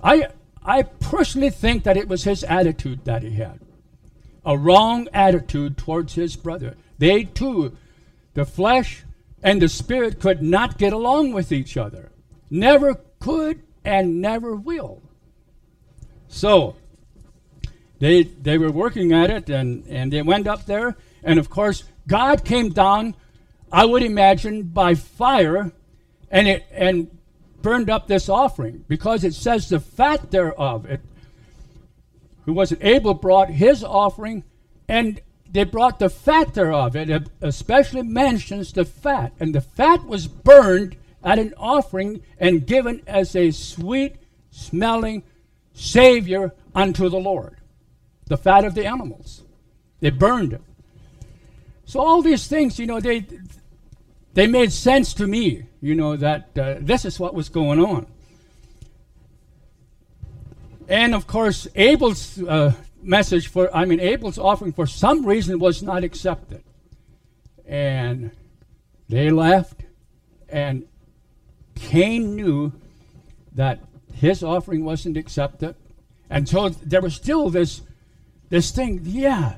I, 0.03 0.27
I 0.65 0.81
personally 0.81 1.51
think 1.51 1.83
that 1.83 1.95
it 1.95 2.07
was 2.07 2.23
his 2.23 2.43
attitude 2.43 3.05
that 3.05 3.21
he 3.21 3.35
had. 3.35 3.59
A 4.43 4.57
wrong 4.57 5.07
attitude 5.13 5.77
towards 5.77 6.15
his 6.15 6.35
brother. 6.35 6.75
They 6.97 7.23
too, 7.23 7.77
the 8.33 8.45
flesh 8.45 9.03
and 9.43 9.61
the 9.61 9.69
spirit, 9.69 10.19
could 10.19 10.41
not 10.41 10.77
get 10.77 10.91
along 10.91 11.33
with 11.33 11.51
each 11.51 11.77
other. 11.77 12.11
Never 12.49 12.99
could 13.19 13.61
and 13.83 14.21
never 14.21 14.55
will. 14.55 15.01
So, 16.27 16.75
they, 17.99 18.23
they 18.23 18.57
were 18.57 18.71
working 18.71 19.13
at 19.13 19.29
it 19.29 19.49
and, 19.49 19.85
and 19.87 20.11
they 20.11 20.23
went 20.23 20.47
up 20.47 20.65
there 20.65 20.97
and 21.23 21.39
of 21.39 21.49
course, 21.49 21.83
God 22.07 22.43
came 22.43 22.69
down, 22.69 23.15
I 23.71 23.85
would 23.85 24.03
imagine, 24.03 24.63
by 24.63 24.95
fire 24.95 25.71
and, 26.29 26.47
it, 26.47 26.65
and 26.71 27.14
burned 27.65 27.89
up 27.89 28.05
this 28.05 28.29
offering 28.29 28.85
because 28.87 29.23
it 29.23 29.33
says 29.33 29.69
the 29.69 29.79
fat 29.79 30.29
thereof. 30.29 30.85
It, 30.85 31.01
who 32.45 32.53
was 32.53 32.71
it? 32.71 32.77
Abel 32.79 33.15
brought 33.15 33.49
his 33.49 33.83
offering 33.83 34.43
and 34.87 35.19
they 35.49 35.63
brought 35.63 35.97
the 35.97 36.09
fat 36.09 36.53
thereof. 36.53 36.95
It 36.95 37.27
especially 37.41 38.03
mentions 38.03 38.71
the 38.71 38.85
fat. 38.85 39.33
And 39.39 39.55
the 39.55 39.61
fat 39.61 40.05
was 40.05 40.27
burned 40.27 40.95
at 41.23 41.39
an 41.39 41.55
offering 41.57 42.21
and 42.39 42.67
given 42.67 43.01
as 43.07 43.35
a 43.35 43.49
sweet 43.49 44.17
smelling 44.51 45.23
Savior 45.73 46.53
unto 46.75 47.09
the 47.09 47.17
Lord. 47.17 47.57
The 48.27 48.37
fat 48.37 48.63
of 48.63 48.75
the 48.75 48.85
animals. 48.85 49.41
They 50.01 50.11
burned 50.11 50.53
it. 50.53 50.61
So 51.85 51.99
all 51.99 52.21
these 52.21 52.45
things, 52.45 52.77
you 52.77 52.85
know, 52.85 52.99
they 52.99 53.25
they 54.35 54.47
made 54.47 54.71
sense 54.71 55.13
to 55.15 55.27
me, 55.27 55.63
you 55.81 55.95
know, 55.95 56.17
that 56.17 56.49
uh, 56.59 56.75
this 56.79 57.05
is 57.05 57.19
what 57.19 57.33
was 57.33 57.47
going 57.47 57.79
on. 57.79 58.05
And 60.89 61.15
of 61.15 61.25
course, 61.25 61.67
Abel's 61.73 62.41
uh, 62.43 62.73
message 63.01 63.47
for, 63.47 63.73
I 63.75 63.85
mean, 63.85 64.01
Abel's 64.01 64.37
offering 64.37 64.73
for 64.73 64.85
some 64.85 65.25
reason 65.25 65.57
was 65.57 65.81
not 65.81 66.03
accepted. 66.03 66.63
And 67.65 68.31
they 69.07 69.29
left, 69.31 69.81
and 70.49 70.85
Cain 71.75 72.35
knew 72.35 72.73
that 73.53 73.79
his 74.13 74.43
offering 74.43 74.83
wasn't 74.83 75.15
accepted. 75.15 75.75
And 76.29 76.47
so 76.47 76.69
there 76.69 77.01
was 77.01 77.15
still 77.15 77.49
this, 77.49 77.81
this 78.49 78.71
thing, 78.71 78.99
yeah, 79.03 79.55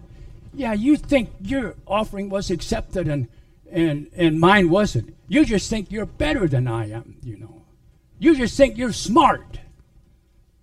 yeah, 0.53 0.73
you 0.73 0.97
think 0.97 1.31
your 1.41 1.73
offering 1.87 2.29
was 2.29 2.51
accepted 2.51 3.07
and, 3.07 3.27
and, 3.71 4.10
and 4.15 4.39
mine 4.39 4.69
wasn't. 4.69 5.15
You 5.27 5.45
just 5.45 5.69
think 5.69 5.91
you're 5.91 6.06
better 6.06 6.47
than 6.47 6.67
I 6.67 6.89
am, 6.89 7.17
you 7.23 7.38
know. 7.38 7.63
You 8.19 8.36
just 8.36 8.58
think 8.58 8.77
you're 8.77 8.93
smart. 8.93 9.60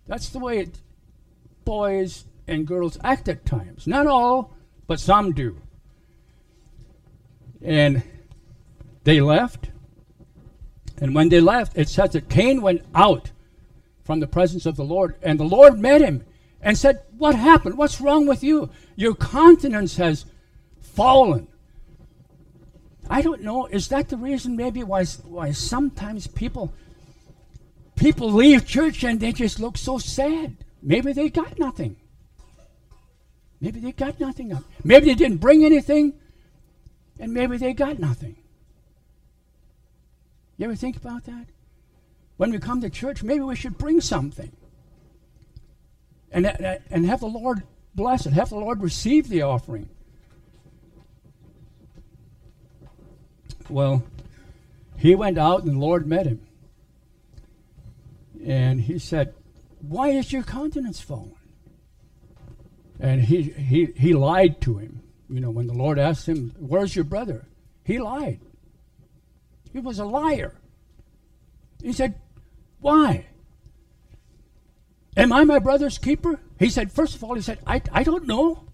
That's 0.07 0.29
the 0.29 0.39
way 0.39 0.59
it, 0.59 0.79
boys 1.65 2.25
and 2.47 2.67
girls 2.67 2.99
act 3.03 3.29
at 3.29 3.47
times. 3.47 3.87
Not 3.87 4.07
all, 4.07 4.55
but 4.87 5.01
some 5.01 5.33
do. 5.33 5.61
And 7.63 8.03
they 9.05 9.21
left. 9.21 9.71
And 11.01 11.15
when 11.15 11.29
they 11.29 11.41
left, 11.41 11.77
it 11.77 11.89
says 11.89 12.11
that 12.11 12.29
Cain 12.29 12.61
went 12.61 12.83
out 12.95 13.31
from 14.05 14.21
the 14.21 14.27
presence 14.27 14.67
of 14.67 14.77
the 14.77 14.85
Lord, 14.85 15.17
and 15.23 15.41
the 15.41 15.45
Lord 15.45 15.79
met 15.79 16.03
him 16.03 16.25
and 16.61 16.77
said, 16.77 17.03
What 17.17 17.35
happened? 17.35 17.79
What's 17.79 18.01
wrong 18.01 18.27
with 18.27 18.45
you? 18.45 18.71
Your 18.97 19.15
countenance 19.15 19.97
has 19.97 20.27
fallen. 20.81 21.49
I 23.09 23.23
don't 23.23 23.43
know. 23.43 23.67
Is 23.67 23.89
that 23.89 24.09
the 24.09 24.17
reason 24.17 24.57
maybe 24.57 24.83
why, 24.83 25.05
why 25.05 25.53
sometimes 25.53 26.27
people 26.27 26.73
people 27.97 28.31
leave 28.31 28.67
church 28.67 29.05
and 29.05 29.21
they 29.21 29.33
just 29.33 29.61
look 29.61 29.77
so 29.77 29.99
sad? 29.99 30.57
Maybe 30.83 31.13
they 31.13 31.29
got 31.29 31.59
nothing. 31.59 31.97
Maybe 33.61 33.81
they 33.81 33.93
got 33.93 34.21
nothing. 34.21 34.59
Maybe 34.83 35.07
they 35.07 35.15
didn't 35.15 35.39
bring 35.39 35.65
anything, 35.65 36.15
and 37.19 37.33
maybe 37.33 37.57
they 37.57 37.73
got 37.73 37.99
nothing. 37.99 38.37
You 40.57 40.67
ever 40.67 40.75
think 40.75 40.97
about 40.97 41.25
that? 41.25 41.47
When 42.37 42.51
we 42.51 42.59
come 42.59 42.81
to 42.81 42.91
church, 42.91 43.23
maybe 43.23 43.41
we 43.41 43.57
should 43.57 43.79
bring 43.79 44.01
something 44.01 44.53
and, 46.35 46.47
and 46.91 47.07
have 47.07 47.21
the 47.21 47.27
Lord 47.27 47.63
bless 47.95 48.27
it, 48.27 48.33
have 48.33 48.51
the 48.51 48.57
Lord 48.57 48.83
receive 48.83 49.29
the 49.29 49.43
offering. 49.43 49.89
Well, 53.69 54.05
he 54.97 55.15
went 55.15 55.39
out 55.39 55.65
and 55.65 55.75
the 55.75 55.79
Lord 55.79 56.07
met 56.07 56.27
him. 56.27 56.47
And 58.45 58.81
he 58.81 58.99
said, 58.99 59.35
Why 59.81 60.09
is 60.09 60.33
your 60.33 60.43
countenance 60.43 61.01
fallen? 61.01 61.35
And 63.01 63.23
he, 63.23 63.43
he, 63.43 63.87
he 63.97 64.15
lied 64.15 64.61
to 64.63 64.79
him. 64.79 65.03
You 65.29 65.41
know, 65.41 65.51
when 65.51 65.67
the 65.67 65.75
Lord 65.75 65.99
asked 65.99 66.29
him, 66.29 66.55
Where's 66.59 66.95
your 66.95 67.05
brother? 67.05 67.47
He 67.85 67.99
lied. 67.99 68.41
He 69.73 69.81
was 69.81 69.99
a 69.99 70.05
liar. 70.05 70.55
He 71.83 71.93
said, 71.93 72.21
Why? 72.81 73.27
Am 75.17 75.33
I 75.33 75.45
my 75.45 75.59
brother's 75.59 75.99
keeper? 75.99 76.41
He 76.59 76.71
said, 76.71 76.93
First 76.93 77.15
of 77.15 77.25
all, 77.25 77.35
he 77.35 77.43
said, 77.43 77.59
I, 77.67 77.83
I 77.93 78.03
don't 78.03 78.27
know. 78.27 78.65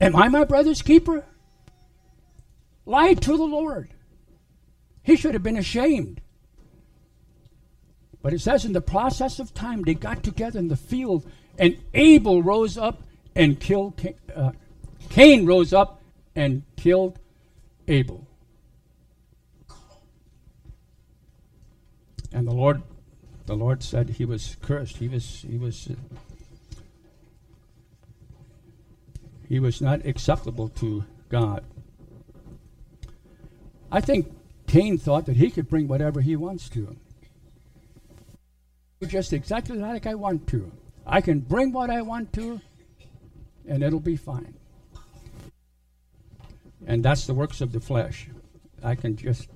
Am 0.00 0.14
I 0.14 0.28
my 0.28 0.44
brother's 0.44 0.82
keeper? 0.82 1.24
Lied 2.84 3.20
to 3.22 3.36
the 3.36 3.44
Lord. 3.44 3.90
He 5.08 5.16
should 5.16 5.32
have 5.32 5.42
been 5.42 5.56
ashamed. 5.56 6.20
But 8.20 8.34
it 8.34 8.40
says 8.40 8.66
in 8.66 8.74
the 8.74 8.82
process 8.82 9.38
of 9.38 9.54
time, 9.54 9.80
they 9.80 9.94
got 9.94 10.22
together 10.22 10.58
in 10.58 10.68
the 10.68 10.76
field, 10.76 11.24
and 11.58 11.78
Abel 11.94 12.42
rose 12.42 12.76
up 12.76 13.02
and 13.34 13.58
killed 13.58 13.96
Cain, 13.96 14.16
uh, 14.36 14.52
Cain 15.08 15.46
rose 15.46 15.72
up 15.72 16.02
and 16.36 16.62
killed 16.76 17.18
Abel. 17.88 18.26
And 22.30 22.46
the 22.46 22.52
Lord 22.52 22.82
the 23.46 23.56
Lord 23.56 23.82
said 23.82 24.10
he 24.10 24.26
was 24.26 24.56
cursed. 24.60 24.98
He 24.98 25.08
was 25.08 25.46
he 25.48 25.56
was 25.56 25.88
uh, 25.88 25.94
he 29.48 29.58
was 29.58 29.80
not 29.80 30.04
acceptable 30.04 30.68
to 30.80 31.06
God. 31.30 31.64
I 33.90 34.02
think 34.02 34.34
Cain 34.68 34.98
thought 34.98 35.26
that 35.26 35.36
he 35.36 35.50
could 35.50 35.68
bring 35.68 35.88
whatever 35.88 36.20
he 36.20 36.36
wants 36.36 36.68
to. 36.68 36.96
Just 39.06 39.32
exactly 39.32 39.78
like 39.78 40.06
I 40.06 40.14
want 40.14 40.46
to. 40.48 40.70
I 41.06 41.20
can 41.20 41.40
bring 41.40 41.72
what 41.72 41.88
I 41.88 42.02
want 42.02 42.32
to, 42.34 42.60
and 43.66 43.82
it'll 43.82 44.00
be 44.00 44.16
fine. 44.16 44.54
And 46.86 47.04
that's 47.04 47.26
the 47.26 47.34
works 47.34 47.60
of 47.60 47.72
the 47.72 47.80
flesh. 47.80 48.28
I 48.82 48.94
can 48.94 49.16
just 49.16 49.48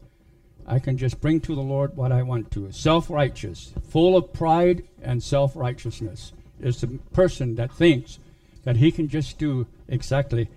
I 0.66 0.78
can 0.78 0.96
just 0.96 1.20
bring 1.20 1.40
to 1.40 1.54
the 1.54 1.60
Lord 1.60 1.96
what 1.96 2.12
I 2.12 2.22
want 2.22 2.50
to. 2.52 2.70
Self-righteous, 2.72 3.72
full 3.90 4.16
of 4.16 4.32
pride 4.32 4.84
and 5.02 5.22
self-righteousness 5.22 6.32
is 6.60 6.80
the 6.80 6.98
person 7.12 7.56
that 7.56 7.72
thinks 7.72 8.18
that 8.64 8.76
he 8.76 8.92
can 8.92 9.08
just 9.08 9.38
do 9.38 9.66
exactly 9.88 10.48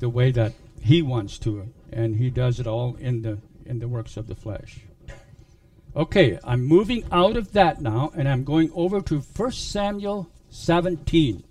the 0.00 0.08
way 0.08 0.32
that 0.32 0.52
he 0.82 1.00
wants 1.00 1.38
to 1.38 1.68
and 1.92 2.16
he 2.16 2.28
does 2.28 2.58
it 2.58 2.66
all 2.66 2.96
in 2.96 3.22
the 3.22 3.38
in 3.70 3.78
the 3.78 3.88
works 3.88 4.16
of 4.16 4.26
the 4.26 4.34
flesh. 4.34 4.80
Okay, 5.94 6.38
I'm 6.44 6.64
moving 6.66 7.04
out 7.12 7.36
of 7.36 7.52
that 7.52 7.80
now 7.80 8.12
and 8.16 8.28
I'm 8.28 8.42
going 8.42 8.70
over 8.74 9.00
to 9.02 9.20
1 9.20 9.52
Samuel 9.52 10.28
17. 10.50 11.44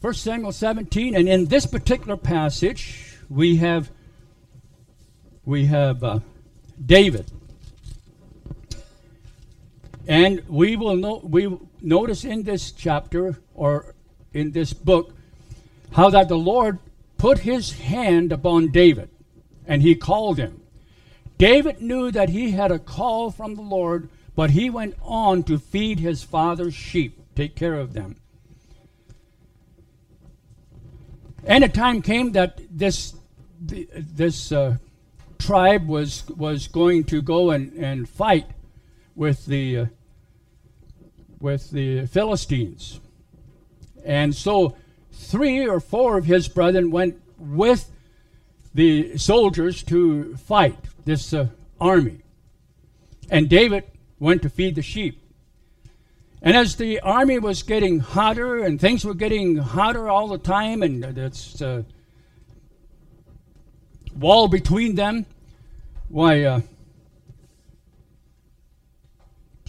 First 0.00 0.22
Samuel 0.22 0.52
17, 0.52 1.14
and 1.14 1.28
in 1.28 1.46
this 1.46 1.66
particular 1.66 2.16
passage, 2.16 3.18
we 3.28 3.56
have 3.56 3.90
we 5.44 5.66
have 5.66 6.02
uh, 6.02 6.20
David, 6.84 7.30
and 10.06 10.46
we 10.48 10.76
will 10.76 10.96
no, 10.96 11.20
we 11.22 11.56
notice 11.80 12.24
in 12.24 12.42
this 12.42 12.72
chapter 12.72 13.38
or 13.54 13.94
in 14.32 14.52
this 14.52 14.72
book 14.72 15.14
how 15.92 16.10
that 16.10 16.28
the 16.28 16.38
Lord 16.38 16.78
put 17.18 17.40
His 17.40 17.72
hand 17.72 18.32
upon 18.32 18.70
David, 18.70 19.10
and 19.66 19.82
He 19.82 19.94
called 19.94 20.38
him. 20.38 20.60
David 21.40 21.80
knew 21.80 22.10
that 22.10 22.28
he 22.28 22.50
had 22.50 22.70
a 22.70 22.78
call 22.78 23.30
from 23.30 23.54
the 23.54 23.62
Lord, 23.62 24.10
but 24.36 24.50
he 24.50 24.68
went 24.68 24.94
on 25.00 25.42
to 25.44 25.56
feed 25.56 25.98
his 25.98 26.22
father's 26.22 26.74
sheep, 26.74 27.18
take 27.34 27.56
care 27.56 27.76
of 27.76 27.94
them. 27.94 28.16
And 31.44 31.64
a 31.64 31.68
time 31.68 32.02
came 32.02 32.32
that 32.32 32.60
this 32.70 33.14
this 33.58 34.52
uh, 34.52 34.76
tribe 35.38 35.88
was 35.88 36.28
was 36.28 36.68
going 36.68 37.04
to 37.04 37.22
go 37.22 37.50
and, 37.50 37.72
and 37.72 38.06
fight 38.06 38.46
with 39.20 39.44
the 39.44 39.76
uh, 39.76 39.86
with 41.40 41.70
the 41.72 42.06
Philistines, 42.06 43.00
and 44.02 44.34
so 44.34 44.74
three 45.12 45.66
or 45.66 45.78
four 45.78 46.16
of 46.16 46.24
his 46.24 46.48
brethren 46.48 46.90
went 46.90 47.20
with 47.38 47.90
the 48.72 49.18
soldiers 49.18 49.82
to 49.82 50.34
fight 50.36 50.78
this 51.04 51.34
uh, 51.34 51.48
army, 51.78 52.22
and 53.28 53.50
David 53.50 53.84
went 54.18 54.40
to 54.40 54.48
feed 54.48 54.74
the 54.74 54.82
sheep. 54.82 55.22
And 56.40 56.56
as 56.56 56.76
the 56.76 57.00
army 57.00 57.38
was 57.38 57.62
getting 57.62 57.98
hotter 57.98 58.64
and 58.64 58.80
things 58.80 59.04
were 59.04 59.12
getting 59.12 59.58
hotter 59.58 60.08
all 60.08 60.28
the 60.28 60.38
time, 60.38 60.82
and 60.82 61.04
it's 61.18 61.60
uh, 61.60 61.82
wall 64.18 64.48
between 64.48 64.94
them, 64.94 65.26
why, 66.08 66.44
uh, 66.44 66.60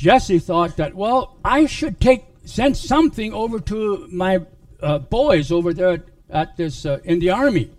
Jesse 0.02 0.40
thought 0.40 0.78
that, 0.78 0.96
well, 0.96 1.38
I 1.46 1.68
should 1.68 2.00
take 2.00 2.26
send 2.44 2.76
something 2.76 3.34
over 3.34 3.60
to 3.60 4.08
my 4.12 4.40
uh, 4.82 4.98
boys 4.98 5.52
over 5.52 5.76
there 5.76 5.92
at, 5.92 6.02
at 6.28 6.58
this 6.58 6.88
uh, 6.88 6.98
in 7.04 7.20
the 7.20 7.30
army. 7.30 7.70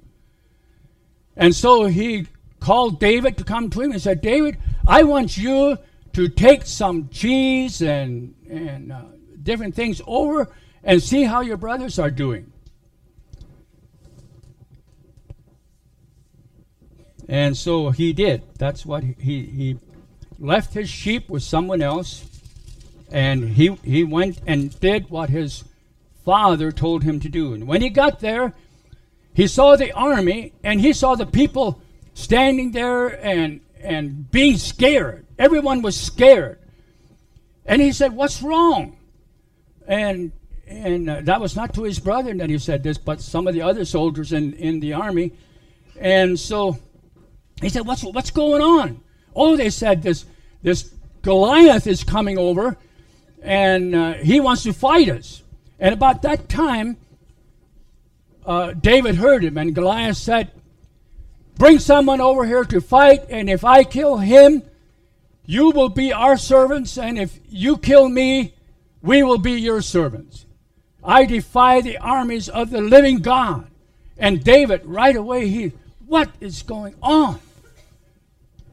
And 1.36 1.52
so 1.52 1.86
he 1.86 2.28
called 2.60 3.00
David 3.00 3.36
to 3.38 3.44
come 3.44 3.70
to 3.70 3.80
him 3.80 3.90
and 3.90 4.00
said, 4.00 4.20
David, 4.20 4.56
I 4.86 5.02
want 5.02 5.36
you 5.36 5.78
to 6.12 6.28
take 6.28 6.64
some 6.64 7.08
cheese 7.08 7.82
and, 7.82 8.36
and 8.48 8.92
uh, 8.92 9.02
different 9.42 9.74
things 9.74 10.00
over 10.06 10.48
and 10.84 11.02
see 11.02 11.24
how 11.24 11.40
your 11.40 11.56
brothers 11.56 11.98
are 11.98 12.12
doing. 12.12 12.52
And 17.28 17.56
so 17.56 17.90
he 17.90 18.12
did. 18.12 18.44
That's 18.58 18.86
what 18.86 19.02
he, 19.02 19.14
he 19.18 19.78
left 20.42 20.74
his 20.74 20.88
sheep 20.88 21.30
with 21.30 21.42
someone 21.42 21.80
else 21.80 22.24
and 23.12 23.50
he, 23.50 23.74
he 23.84 24.02
went 24.02 24.40
and 24.46 24.78
did 24.80 25.08
what 25.08 25.30
his 25.30 25.64
father 26.24 26.72
told 26.72 27.04
him 27.04 27.20
to 27.20 27.28
do. 27.28 27.54
And 27.54 27.66
when 27.66 27.80
he 27.80 27.90
got 27.90 28.20
there, 28.20 28.52
he 29.34 29.46
saw 29.46 29.76
the 29.76 29.92
army 29.92 30.52
and 30.64 30.80
he 30.80 30.92
saw 30.92 31.14
the 31.14 31.26
people 31.26 31.80
standing 32.14 32.72
there 32.72 33.08
and, 33.24 33.60
and 33.80 34.30
being 34.30 34.58
scared. 34.58 35.26
Everyone 35.38 35.80
was 35.80 35.98
scared. 35.98 36.58
And 37.64 37.80
he 37.80 37.92
said, 37.92 38.12
What's 38.12 38.42
wrong? 38.42 38.96
And 39.86 40.32
and 40.66 41.08
uh, 41.08 41.20
that 41.22 41.40
was 41.40 41.54
not 41.54 41.74
to 41.74 41.82
his 41.82 41.98
brother 41.98 42.32
that 42.34 42.48
he 42.48 42.58
said 42.58 42.82
this, 42.82 42.98
but 42.98 43.20
some 43.20 43.46
of 43.46 43.54
the 43.54 43.62
other 43.62 43.84
soldiers 43.84 44.32
in, 44.32 44.54
in 44.54 44.80
the 44.80 44.94
army. 44.94 45.32
And 45.98 46.38
so 46.38 46.78
he 47.60 47.68
said, 47.68 47.86
What's 47.86 48.02
what's 48.02 48.30
going 48.30 48.62
on? 48.62 49.00
Oh, 49.34 49.56
they 49.56 49.70
said 49.70 50.02
this 50.02 50.24
this 50.62 50.92
Goliath 51.22 51.86
is 51.86 52.04
coming 52.04 52.38
over 52.38 52.76
and 53.42 53.94
uh, 53.94 54.12
he 54.14 54.40
wants 54.40 54.62
to 54.62 54.72
fight 54.72 55.08
us. 55.08 55.42
And 55.78 55.92
about 55.92 56.22
that 56.22 56.48
time, 56.48 56.96
uh, 58.46 58.72
David 58.72 59.16
heard 59.16 59.44
him, 59.44 59.58
and 59.58 59.74
Goliath 59.74 60.16
said, 60.16 60.50
Bring 61.56 61.78
someone 61.78 62.20
over 62.20 62.46
here 62.46 62.64
to 62.64 62.80
fight, 62.80 63.26
and 63.28 63.50
if 63.50 63.64
I 63.64 63.84
kill 63.84 64.18
him, 64.18 64.62
you 65.44 65.70
will 65.70 65.88
be 65.88 66.12
our 66.12 66.36
servants, 66.36 66.96
and 66.96 67.18
if 67.18 67.38
you 67.48 67.76
kill 67.76 68.08
me, 68.08 68.54
we 69.02 69.22
will 69.22 69.38
be 69.38 69.52
your 69.52 69.82
servants. 69.82 70.46
I 71.04 71.24
defy 71.24 71.80
the 71.80 71.98
armies 71.98 72.48
of 72.48 72.70
the 72.70 72.80
living 72.80 73.18
God. 73.18 73.66
And 74.16 74.44
David, 74.44 74.82
right 74.84 75.16
away, 75.16 75.48
he, 75.48 75.72
what 76.06 76.30
is 76.40 76.62
going 76.62 76.94
on? 77.02 77.40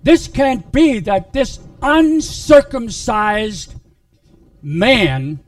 This 0.03 0.27
can't 0.27 0.71
be 0.71 0.99
that 0.99 1.33
this 1.33 1.59
uncircumcised 1.81 3.75
man 4.61 5.39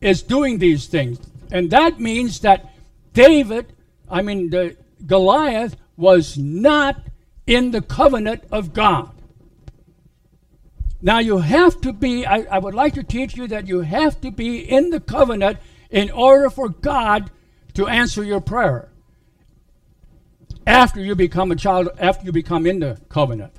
is 0.00 0.22
doing 0.22 0.58
these 0.58 0.86
things. 0.86 1.18
And 1.50 1.70
that 1.70 2.00
means 2.00 2.40
that 2.40 2.72
David, 3.12 3.72
I 4.08 4.22
mean, 4.22 4.50
the 4.50 4.76
Goliath, 5.06 5.76
was 5.96 6.38
not 6.38 7.02
in 7.46 7.72
the 7.72 7.82
covenant 7.82 8.44
of 8.50 8.72
God. 8.72 9.10
Now, 11.02 11.18
you 11.18 11.38
have 11.38 11.80
to 11.80 11.92
be, 11.92 12.26
I, 12.26 12.42
I, 12.50 12.58
would 12.58 12.74
like 12.74 12.94
to 12.94 13.02
teach 13.02 13.36
you 13.36 13.48
that 13.48 13.66
you 13.66 13.80
have 13.80 14.20
to 14.20 14.30
be 14.30 14.58
in 14.58 14.90
the 14.90 15.00
covenant 15.00 15.58
in 15.90 16.10
order 16.10 16.50
for 16.50 16.68
God 16.68 17.30
to 17.74 17.86
answer 17.86 18.22
your 18.22 18.40
prayer 18.40 18.90
after 20.66 21.00
you 21.00 21.14
become 21.14 21.50
a 21.50 21.56
child, 21.56 21.88
after 21.98 22.26
you 22.26 22.32
become 22.32 22.66
in 22.66 22.80
the 22.80 23.00
covenant. 23.08 23.54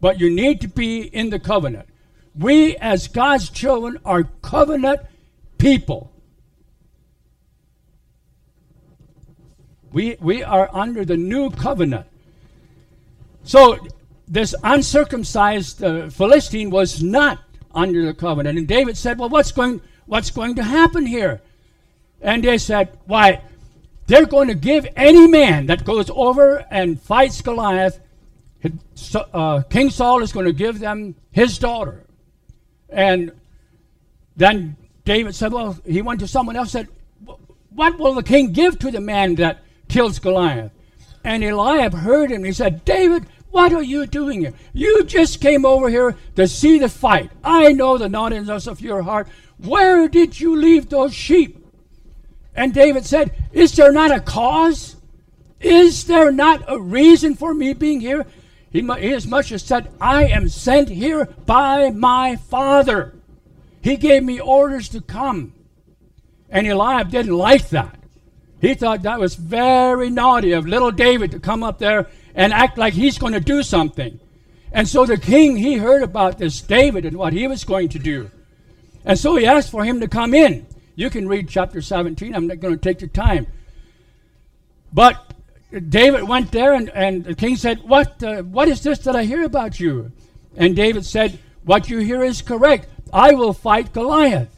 But 0.00 0.20
you 0.20 0.30
need 0.30 0.60
to 0.60 0.68
be 0.68 1.02
in 1.02 1.30
the 1.30 1.38
covenant. 1.38 1.88
We, 2.34 2.76
as 2.76 3.08
God's 3.08 3.48
children, 3.48 3.98
are 4.04 4.24
covenant 4.42 5.00
people. 5.58 6.12
We, 9.92 10.16
we 10.20 10.42
are 10.42 10.68
under 10.72 11.04
the 11.04 11.16
new 11.16 11.50
covenant. 11.50 12.06
So 13.44 13.78
this 14.28 14.54
uncircumcised 14.62 15.82
uh, 15.82 16.10
Philistine 16.10 16.70
was 16.70 17.02
not 17.02 17.38
under 17.74 18.04
the 18.04 18.14
covenant. 18.14 18.58
And 18.58 18.66
David 18.66 18.96
said, 18.96 19.18
Well, 19.18 19.28
what's 19.28 19.52
going, 19.52 19.80
what's 20.06 20.30
going 20.30 20.56
to 20.56 20.62
happen 20.62 21.06
here? 21.06 21.40
And 22.20 22.42
they 22.42 22.58
said, 22.58 22.98
Why, 23.06 23.40
they're 24.06 24.26
going 24.26 24.48
to 24.48 24.54
give 24.54 24.86
any 24.96 25.26
man 25.26 25.66
that 25.66 25.84
goes 25.84 26.10
over 26.10 26.64
and 26.70 27.00
fights 27.00 27.40
Goliath, 27.40 28.00
uh, 29.14 29.62
King 29.62 29.90
Saul 29.90 30.22
is 30.22 30.32
going 30.32 30.46
to 30.46 30.52
give 30.52 30.78
them 30.78 31.14
his 31.30 31.58
daughter. 31.58 32.04
And 32.88 33.32
then 34.36 34.76
David 35.04 35.34
said, 35.34 35.52
Well, 35.52 35.78
he 35.86 36.02
went 36.02 36.20
to 36.20 36.28
someone 36.28 36.56
else 36.56 36.72
said, 36.72 36.88
What 37.70 37.98
will 37.98 38.14
the 38.14 38.22
king 38.22 38.52
give 38.52 38.78
to 38.80 38.90
the 38.90 39.00
man 39.00 39.36
that 39.36 39.58
kills 39.88 40.18
Goliath? 40.18 40.72
And 41.24 41.42
Eliab 41.42 41.92
heard 41.92 42.30
him. 42.30 42.44
He 42.44 42.52
said, 42.52 42.84
David, 42.84 43.26
what 43.50 43.72
are 43.72 43.82
you 43.82 44.06
doing 44.06 44.40
here? 44.40 44.52
You 44.72 45.04
just 45.04 45.40
came 45.40 45.64
over 45.64 45.88
here 45.88 46.16
to 46.36 46.46
see 46.46 46.78
the 46.78 46.88
fight. 46.88 47.30
I 47.42 47.72
know 47.72 47.98
the 47.98 48.08
naughtiness 48.08 48.66
of 48.66 48.80
your 48.80 49.02
heart. 49.02 49.28
Where 49.58 50.08
did 50.08 50.38
you 50.38 50.54
leave 50.54 50.88
those 50.88 51.14
sheep? 51.14 51.64
And 52.54 52.72
David 52.72 53.04
said, 53.06 53.34
Is 53.52 53.74
there 53.74 53.92
not 53.92 54.10
a 54.10 54.20
cause? 54.20 54.96
Is 55.60 56.04
there 56.04 56.30
not 56.30 56.64
a 56.68 56.78
reason 56.78 57.34
for 57.34 57.54
me 57.54 57.72
being 57.72 58.00
here? 58.00 58.26
He, 58.76 58.82
much 58.82 59.52
as 59.52 59.62
said, 59.62 59.90
I 60.00 60.26
am 60.26 60.50
sent 60.50 60.90
here 60.90 61.24
by 61.46 61.90
my 61.90 62.36
father. 62.36 63.14
He 63.80 63.96
gave 63.96 64.22
me 64.22 64.38
orders 64.38 64.90
to 64.90 65.00
come. 65.00 65.54
And 66.50 66.66
Eliab 66.66 67.10
didn't 67.10 67.36
like 67.36 67.70
that. 67.70 67.98
He 68.60 68.74
thought 68.74 69.02
that 69.02 69.18
was 69.18 69.34
very 69.34 70.10
naughty 70.10 70.52
of 70.52 70.66
little 70.66 70.90
David 70.90 71.30
to 71.30 71.40
come 71.40 71.62
up 71.62 71.78
there 71.78 72.08
and 72.34 72.52
act 72.52 72.76
like 72.76 72.92
he's 72.92 73.16
going 73.16 73.32
to 73.32 73.40
do 73.40 73.62
something. 73.62 74.20
And 74.72 74.86
so 74.86 75.06
the 75.06 75.16
king, 75.16 75.56
he 75.56 75.78
heard 75.78 76.02
about 76.02 76.36
this 76.36 76.60
David 76.60 77.06
and 77.06 77.16
what 77.16 77.32
he 77.32 77.46
was 77.46 77.64
going 77.64 77.88
to 77.90 77.98
do. 77.98 78.30
And 79.06 79.18
so 79.18 79.36
he 79.36 79.46
asked 79.46 79.70
for 79.70 79.84
him 79.84 80.00
to 80.00 80.08
come 80.08 80.34
in. 80.34 80.66
You 80.96 81.08
can 81.08 81.28
read 81.28 81.48
chapter 81.48 81.80
17. 81.80 82.34
I'm 82.34 82.46
not 82.46 82.60
going 82.60 82.74
to 82.74 82.80
take 82.80 82.98
the 82.98 83.06
time. 83.06 83.46
But 84.92 85.32
David 85.88 86.22
went 86.24 86.52
there, 86.52 86.74
and, 86.74 86.88
and 86.90 87.24
the 87.24 87.34
king 87.34 87.56
said, 87.56 87.82
what, 87.82 88.22
uh, 88.22 88.42
what 88.42 88.68
is 88.68 88.82
this 88.82 89.00
that 89.00 89.16
I 89.16 89.24
hear 89.24 89.44
about 89.44 89.80
you? 89.80 90.12
And 90.56 90.74
David 90.74 91.04
said, 91.04 91.38
What 91.64 91.88
you 91.88 91.98
hear 91.98 92.22
is 92.22 92.42
correct. 92.42 92.88
I 93.12 93.34
will 93.34 93.52
fight 93.52 93.92
Goliath. 93.92 94.48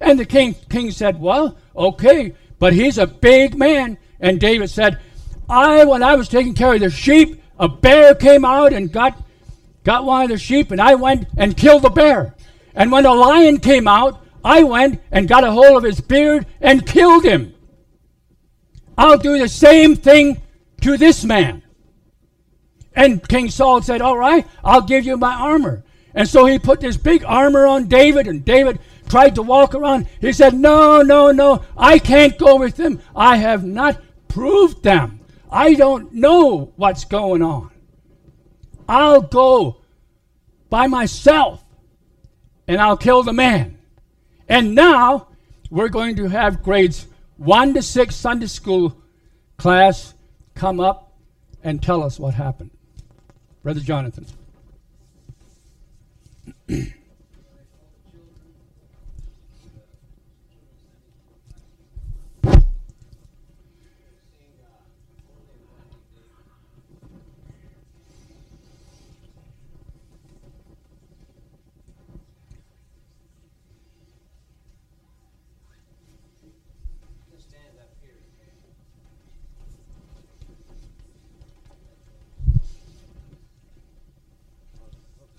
And 0.00 0.18
the 0.18 0.24
king, 0.24 0.54
king 0.68 0.90
said, 0.90 1.20
Well, 1.20 1.56
okay, 1.76 2.34
but 2.58 2.72
he's 2.72 2.98
a 2.98 3.06
big 3.06 3.56
man. 3.56 3.98
And 4.18 4.40
David 4.40 4.70
said, 4.70 4.98
I, 5.48 5.84
when 5.84 6.02
I 6.02 6.16
was 6.16 6.28
taking 6.28 6.54
care 6.54 6.74
of 6.74 6.80
the 6.80 6.90
sheep, 6.90 7.42
a 7.58 7.68
bear 7.68 8.14
came 8.14 8.44
out 8.44 8.72
and 8.72 8.90
got, 8.90 9.22
got 9.84 10.04
one 10.04 10.24
of 10.24 10.30
the 10.30 10.38
sheep, 10.38 10.70
and 10.70 10.80
I 10.80 10.94
went 10.94 11.28
and 11.36 11.56
killed 11.56 11.82
the 11.82 11.90
bear. 11.90 12.34
And 12.74 12.90
when 12.90 13.06
a 13.06 13.14
lion 13.14 13.58
came 13.58 13.86
out, 13.86 14.22
I 14.44 14.62
went 14.62 15.00
and 15.10 15.28
got 15.28 15.44
a 15.44 15.52
hold 15.52 15.78
of 15.78 15.82
his 15.82 16.00
beard 16.00 16.46
and 16.60 16.86
killed 16.86 17.24
him. 17.24 17.54
I'll 18.96 19.18
do 19.18 19.38
the 19.38 19.48
same 19.48 19.96
thing 19.96 20.42
to 20.82 20.96
this 20.96 21.24
man. 21.24 21.62
And 22.94 23.26
King 23.28 23.50
Saul 23.50 23.82
said, 23.82 24.00
All 24.00 24.16
right, 24.16 24.46
I'll 24.64 24.82
give 24.82 25.04
you 25.04 25.16
my 25.16 25.34
armor. 25.34 25.84
And 26.14 26.26
so 26.26 26.46
he 26.46 26.58
put 26.58 26.80
this 26.80 26.96
big 26.96 27.24
armor 27.24 27.66
on 27.66 27.88
David, 27.88 28.26
and 28.26 28.44
David 28.44 28.78
tried 29.08 29.34
to 29.34 29.42
walk 29.42 29.74
around. 29.74 30.08
He 30.20 30.32
said, 30.32 30.54
No, 30.54 31.02
no, 31.02 31.30
no, 31.30 31.62
I 31.76 31.98
can't 31.98 32.38
go 32.38 32.56
with 32.56 32.76
them. 32.76 33.00
I 33.14 33.36
have 33.36 33.64
not 33.64 34.00
proved 34.28 34.82
them. 34.82 35.20
I 35.50 35.74
don't 35.74 36.12
know 36.12 36.72
what's 36.76 37.04
going 37.04 37.42
on. 37.42 37.70
I'll 38.88 39.22
go 39.22 39.78
by 40.70 40.86
myself 40.86 41.64
and 42.66 42.80
I'll 42.80 42.96
kill 42.96 43.22
the 43.22 43.32
man. 43.32 43.78
And 44.48 44.74
now 44.74 45.28
we're 45.70 45.88
going 45.88 46.16
to 46.16 46.28
have 46.28 46.62
grades 46.62 47.06
1 47.36 47.74
to 47.74 47.82
6 47.82 48.14
Sunday 48.14 48.46
school 48.46 48.96
class 49.58 50.14
come 50.54 50.80
up 50.80 51.12
and 51.62 51.82
tell 51.82 52.02
us 52.02 52.18
what 52.18 52.34
happened. 52.34 52.70
Brother 53.62 53.80
Jonathan. 53.80 54.26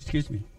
Excuse 0.08 0.30
me. 0.30 0.57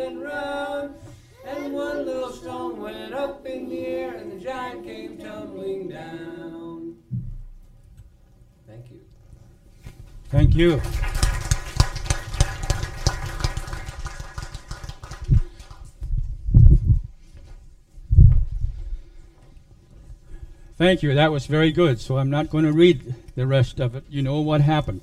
And 0.00 0.22
round 0.22 0.94
and 1.44 1.72
one 1.72 2.04
little 2.04 2.32
stone 2.32 2.80
went 2.80 3.14
up 3.14 3.46
in 3.46 3.68
the 3.68 3.86
air, 3.86 4.14
and 4.14 4.32
the 4.32 4.44
giant 4.44 4.84
came 4.84 5.16
tumbling 5.16 5.88
down. 5.88 6.96
Thank 8.66 8.90
you. 8.90 9.00
Thank 10.28 10.54
you. 10.54 10.80
Thank 20.76 21.02
you. 21.02 21.14
That 21.14 21.30
was 21.30 21.46
very 21.46 21.72
good. 21.72 22.00
So 22.00 22.16
I'm 22.16 22.30
not 22.30 22.48
going 22.48 22.64
to 22.64 22.72
read 22.72 23.14
the 23.34 23.46
rest 23.46 23.80
of 23.80 23.94
it. 23.94 24.04
You 24.08 24.22
know 24.22 24.40
what 24.40 24.62
happened. 24.62 25.02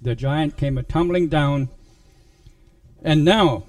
The 0.00 0.14
giant 0.14 0.56
came 0.56 0.78
a 0.78 0.82
tumbling 0.82 1.28
down. 1.28 1.68
And 3.02 3.24
now, 3.24 3.64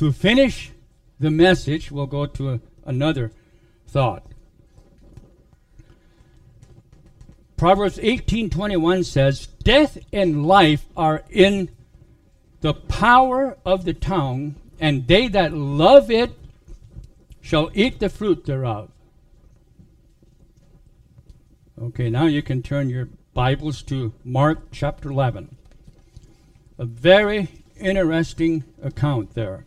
to 0.00 0.10
finish 0.10 0.72
the 1.18 1.30
message, 1.30 1.92
we'll 1.92 2.06
go 2.06 2.24
to 2.24 2.52
a, 2.52 2.60
another 2.86 3.30
thought. 3.86 4.24
Proverbs 7.58 7.98
18:21 7.98 9.04
says, 9.04 9.48
"Death 9.62 9.98
and 10.10 10.46
life 10.46 10.86
are 10.96 11.22
in 11.28 11.68
the 12.62 12.72
power 12.72 13.58
of 13.66 13.84
the 13.84 13.92
tongue, 13.92 14.54
and 14.80 15.06
they 15.06 15.28
that 15.28 15.52
love 15.52 16.10
it 16.10 16.30
shall 17.42 17.70
eat 17.74 18.00
the 18.00 18.08
fruit 18.08 18.46
thereof." 18.46 18.90
Okay, 21.78 22.08
now 22.08 22.24
you 22.24 22.40
can 22.40 22.62
turn 22.62 22.88
your 22.88 23.10
Bibles 23.34 23.82
to 23.82 24.14
Mark 24.24 24.70
chapter 24.72 25.10
11. 25.10 25.56
A 26.78 26.86
very 26.86 27.48
interesting 27.76 28.64
account 28.82 29.34
there. 29.34 29.66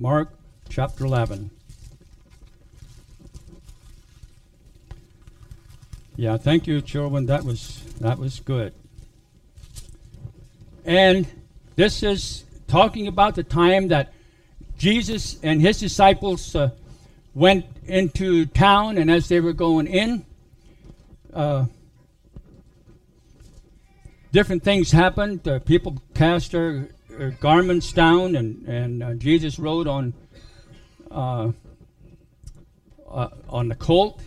Mark 0.00 0.30
chapter 0.70 1.04
11. 1.04 1.50
Yeah, 6.16 6.38
thank 6.38 6.66
you, 6.66 6.80
children. 6.80 7.26
That 7.26 7.44
was 7.44 7.82
that 8.00 8.18
was 8.18 8.40
good. 8.40 8.72
And 10.86 11.26
this 11.76 12.02
is 12.02 12.44
talking 12.66 13.08
about 13.08 13.34
the 13.34 13.42
time 13.42 13.88
that 13.88 14.14
Jesus 14.78 15.38
and 15.42 15.60
his 15.60 15.78
disciples 15.78 16.56
uh, 16.56 16.70
went 17.34 17.66
into 17.84 18.46
town, 18.46 18.96
and 18.96 19.10
as 19.10 19.28
they 19.28 19.38
were 19.38 19.52
going 19.52 19.86
in, 19.86 20.24
uh, 21.34 21.66
different 24.32 24.62
things 24.62 24.92
happened. 24.92 25.46
Uh, 25.46 25.58
people 25.58 26.00
cast 26.14 26.52
their, 26.52 26.88
their, 27.20 27.30
garments 27.30 27.92
down, 27.92 28.34
and 28.34 28.66
and 28.66 29.02
uh, 29.02 29.14
Jesus 29.14 29.58
rode 29.58 29.86
on 29.86 30.14
uh, 31.10 31.52
uh, 33.10 33.28
on 33.48 33.68
the 33.68 33.74
colt. 33.74 34.22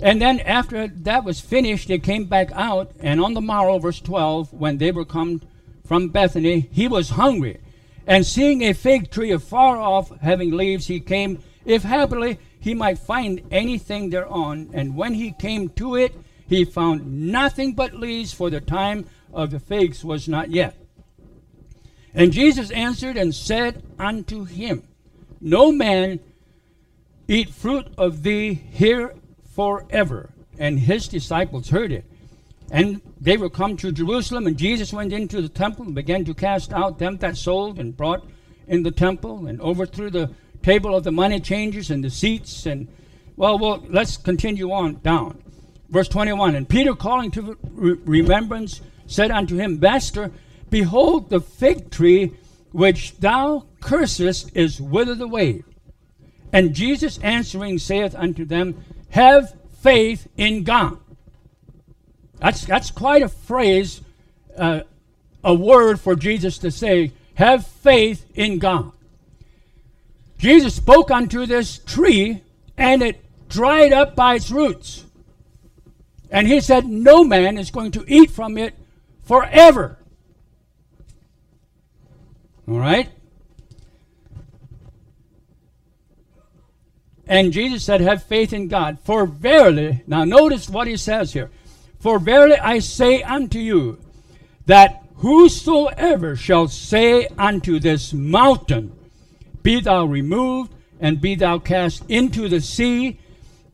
And 0.00 0.20
then 0.20 0.40
after 0.40 0.88
that 0.88 1.24
was 1.24 1.40
finished, 1.40 1.88
they 1.88 1.98
came 1.98 2.24
back 2.24 2.50
out, 2.52 2.90
and 3.00 3.20
on 3.20 3.34
the 3.34 3.40
morrow, 3.40 3.78
verse 3.78 4.00
12, 4.00 4.52
when 4.52 4.78
they 4.78 4.90
were 4.90 5.04
come 5.04 5.42
from 5.84 6.08
Bethany, 6.08 6.68
he 6.72 6.88
was 6.88 7.10
hungry. 7.10 7.60
And 8.06 8.24
seeing 8.24 8.62
a 8.62 8.72
fig 8.72 9.10
tree 9.10 9.30
afar 9.30 9.76
off, 9.76 10.10
having 10.20 10.52
leaves, 10.52 10.86
he 10.86 11.00
came, 11.00 11.42
if 11.66 11.82
happily 11.82 12.38
he 12.58 12.72
might 12.72 12.98
find 12.98 13.42
anything 13.50 14.08
thereon. 14.08 14.70
And 14.72 14.96
when 14.96 15.14
he 15.14 15.32
came 15.32 15.68
to 15.70 15.96
it, 15.96 16.14
he 16.48 16.64
found 16.64 17.30
nothing 17.30 17.74
but 17.74 17.92
leaves, 17.94 18.32
for 18.32 18.48
the 18.48 18.62
time 18.62 19.04
of 19.34 19.50
the 19.50 19.60
figs 19.60 20.02
was 20.02 20.26
not 20.26 20.50
yet. 20.50 20.79
And 22.14 22.32
Jesus 22.32 22.70
answered 22.70 23.16
and 23.16 23.34
said 23.34 23.82
unto 23.98 24.44
him, 24.44 24.82
No 25.40 25.70
man 25.70 26.20
eat 27.28 27.50
fruit 27.50 27.86
of 27.96 28.22
thee 28.22 28.54
here 28.54 29.14
forever. 29.54 30.30
And 30.58 30.80
his 30.80 31.08
disciples 31.08 31.70
heard 31.70 31.92
it. 31.92 32.04
And 32.70 33.00
they 33.20 33.36
were 33.36 33.50
come 33.50 33.76
to 33.78 33.92
Jerusalem, 33.92 34.46
and 34.46 34.56
Jesus 34.56 34.92
went 34.92 35.12
into 35.12 35.42
the 35.42 35.48
temple 35.48 35.86
and 35.86 35.94
began 35.94 36.24
to 36.24 36.34
cast 36.34 36.72
out 36.72 36.98
them 36.98 37.16
that 37.18 37.36
sold 37.36 37.78
and 37.78 37.96
brought 37.96 38.24
in 38.68 38.84
the 38.84 38.92
temple, 38.92 39.46
and 39.46 39.60
overthrew 39.60 40.10
the 40.10 40.30
table 40.62 40.94
of 40.94 41.02
the 41.02 41.10
money 41.10 41.40
changers 41.40 41.90
and 41.90 42.04
the 42.04 42.10
seats, 42.10 42.66
and 42.66 42.86
Well, 43.36 43.58
well, 43.58 43.84
let's 43.88 44.16
continue 44.16 44.70
on 44.70 45.00
down. 45.02 45.42
Verse 45.88 46.08
21 46.08 46.54
And 46.54 46.68
Peter, 46.68 46.94
calling 46.94 47.30
to 47.32 47.58
re- 47.64 47.98
remembrance, 48.04 48.80
said 49.06 49.32
unto 49.32 49.56
him, 49.56 49.80
Master, 49.80 50.30
behold, 50.70 51.30
the 51.30 51.40
fig 51.40 51.90
tree 51.90 52.32
which 52.72 53.16
thou 53.18 53.66
cursest 53.80 54.56
is 54.56 54.80
withered 54.80 55.20
away. 55.20 55.64
And 56.52 56.74
Jesus 56.74 57.18
answering 57.18 57.78
saith 57.78 58.14
unto 58.14 58.44
them, 58.44 58.84
Have 59.10 59.54
faith 59.80 60.28
in 60.36 60.64
God. 60.64 60.98
That's, 62.38 62.64
that's 62.64 62.90
quite 62.90 63.22
a 63.22 63.28
phrase, 63.28 64.00
uh, 64.56 64.80
a 65.44 65.54
word 65.54 66.00
for 66.00 66.16
Jesus 66.16 66.58
to 66.58 66.70
say, 66.70 67.12
Have 67.34 67.66
faith 67.66 68.26
in 68.34 68.58
God. 68.58 68.92
Jesus 70.38 70.74
spoke 70.74 71.10
unto 71.10 71.44
this 71.44 71.78
tree, 71.78 72.42
and 72.76 73.02
it 73.02 73.20
dried 73.48 73.92
up 73.92 74.16
by 74.16 74.36
its 74.36 74.50
roots. 74.50 75.04
And 76.30 76.46
he 76.46 76.60
said, 76.60 76.86
No 76.86 77.24
man 77.24 77.58
is 77.58 77.70
going 77.70 77.92
to 77.92 78.04
eat 78.08 78.30
from 78.30 78.56
it 78.56 78.74
forever. 79.22 79.98
All 82.70 82.78
right? 82.78 83.08
And 87.26 87.52
Jesus 87.52 87.84
said, 87.84 88.00
Have 88.00 88.22
faith 88.22 88.52
in 88.52 88.68
God. 88.68 88.98
For 89.02 89.26
verily, 89.26 90.04
now 90.06 90.22
notice 90.22 90.70
what 90.70 90.86
he 90.86 90.96
says 90.96 91.32
here. 91.32 91.50
For 91.98 92.20
verily 92.20 92.56
I 92.56 92.78
say 92.78 93.22
unto 93.22 93.58
you, 93.58 93.98
that 94.66 95.02
whosoever 95.16 96.36
shall 96.36 96.68
say 96.68 97.26
unto 97.36 97.80
this 97.80 98.12
mountain, 98.12 98.92
Be 99.64 99.80
thou 99.80 100.04
removed, 100.04 100.72
and 101.00 101.20
be 101.20 101.34
thou 101.34 101.58
cast 101.58 102.08
into 102.08 102.48
the 102.48 102.60
sea, 102.60 103.18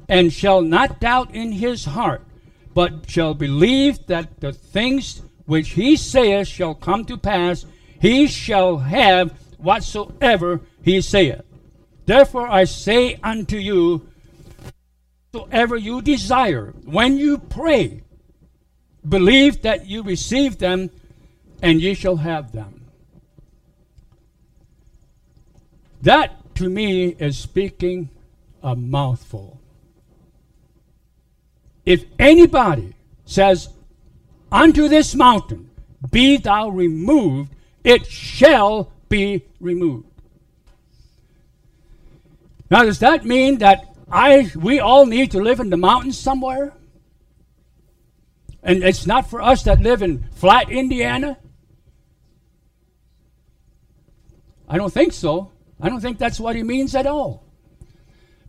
and 0.09 0.33
shall 0.33 0.63
not 0.63 1.01
doubt 1.01 1.35
in 1.35 1.53
his 1.53 1.85
heart, 1.85 2.23
but 2.73 3.11
shall 3.11 3.35
believe 3.35 4.07
that 4.07 4.41
the 4.41 4.53
things 4.53 5.21
which 5.45 5.71
he 5.71 5.97
saith 5.97 6.49
shall 6.49 6.75
come 6.75 7.05
to 7.05 7.19
pass, 7.19 7.67
he 8.01 8.27
shall 8.27 8.79
have 8.79 9.33
whatsoever 9.59 10.61
he 10.83 11.01
saith. 11.01 11.43
Therefore 12.05 12.49
I 12.49 12.65
say 12.65 13.19
unto 13.23 13.57
you, 13.57 14.09
whatsoever 15.33 15.77
you 15.77 16.03
desire, 16.03 16.73
when 16.85 17.17
you 17.17 17.39
pray, 17.39 18.03
believe 19.07 19.63
that 19.63 19.87
you 19.87 20.03
receive 20.03 20.59
them, 20.59 20.91
and 21.63 21.81
ye 21.81 21.95
shall 21.95 22.17
have 22.17 22.53
them. 22.53 22.87
That 26.03 26.55
to 26.57 26.69
me 26.69 27.09
is 27.19 27.39
speaking 27.39 28.11
a 28.63 28.77
mouthful. 28.77 29.61
If 31.85 32.05
anybody 32.19 32.95
says, 33.25 33.69
Unto 34.51 34.89
this 34.89 35.15
mountain, 35.15 35.71
be 36.11 36.37
thou 36.37 36.69
removed, 36.69 37.53
it 37.87 38.05
shall 38.05 38.91
be 39.09 39.45
removed. 39.61 40.09
Now, 42.69 42.83
does 42.83 42.99
that 42.99 43.25
mean 43.25 43.59
that 43.59 43.95
I 44.11 44.51
we 44.57 44.81
all 44.81 45.07
need 45.07 45.31
to 45.31 45.41
live 45.41 45.61
in 45.61 45.71
the 45.71 45.77
mountains 45.77 46.19
somewhere? 46.19 46.73
And 48.65 48.83
it's 48.83 49.07
not 49.07 49.31
for 49.31 49.41
us 49.41 49.63
that 49.63 49.79
live 49.79 50.03
in 50.03 50.25
flat 50.35 50.69
Indiana? 50.69 51.39
I 54.69 54.79
don't 54.79 54.93
think 54.93 55.13
so. 55.13 55.53
I 55.81 55.89
don't 55.89 56.01
think 56.01 56.19
that's 56.19 56.41
what 56.41 56.57
he 56.57 56.65
means 56.65 56.97
at 56.97 57.07
all. 57.07 57.45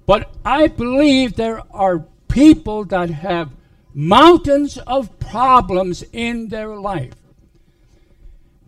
But 0.08 0.34
I 0.44 0.66
believe 0.66 1.36
there 1.36 1.62
are 1.70 2.00
people 2.28 2.86
that 2.86 3.12
have 3.12 3.52
mountains 3.94 4.80
of 4.80 5.20
problems 5.20 6.04
in 6.12 6.48
their 6.48 6.76
life. 6.76 7.14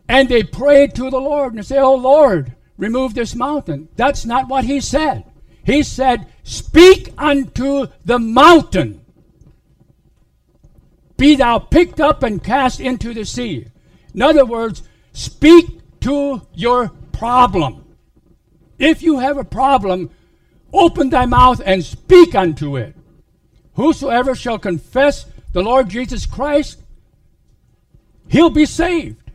And 0.09 0.27
they 0.27 0.41
prayed 0.41 0.95
to 0.95 1.11
the 1.11 1.19
Lord 1.19 1.53
and 1.53 1.63
say, 1.63 1.77
Oh 1.77 1.93
Lord, 1.93 2.55
remove 2.77 3.13
this 3.13 3.35
mountain. 3.35 3.89
That's 3.95 4.25
not 4.25 4.49
what 4.49 4.65
he 4.65 4.81
said. 4.81 5.23
He 5.63 5.83
said, 5.83 6.25
Speak 6.43 7.13
unto 7.15 7.87
the 8.03 8.17
mountain. 8.17 9.05
Be 11.15 11.35
thou 11.35 11.59
picked 11.59 12.01
up 12.01 12.23
and 12.23 12.43
cast 12.43 12.79
into 12.79 13.13
the 13.13 13.23
sea. 13.23 13.67
In 14.15 14.23
other 14.23 14.45
words, 14.45 14.81
speak 15.13 15.99
to 15.99 16.41
your 16.55 16.89
problem. 17.11 17.85
If 18.79 19.03
you 19.03 19.19
have 19.19 19.37
a 19.37 19.43
problem, 19.43 20.09
open 20.73 21.11
thy 21.11 21.27
mouth 21.27 21.61
and 21.63 21.85
speak 21.85 22.33
unto 22.33 22.77
it. 22.77 22.95
Whosoever 23.75 24.33
shall 24.33 24.57
confess 24.57 25.27
the 25.53 25.61
Lord 25.61 25.89
Jesus 25.89 26.25
Christ, 26.25 26.81
he'll 28.27 28.49
be 28.49 28.65
saved. 28.65 29.28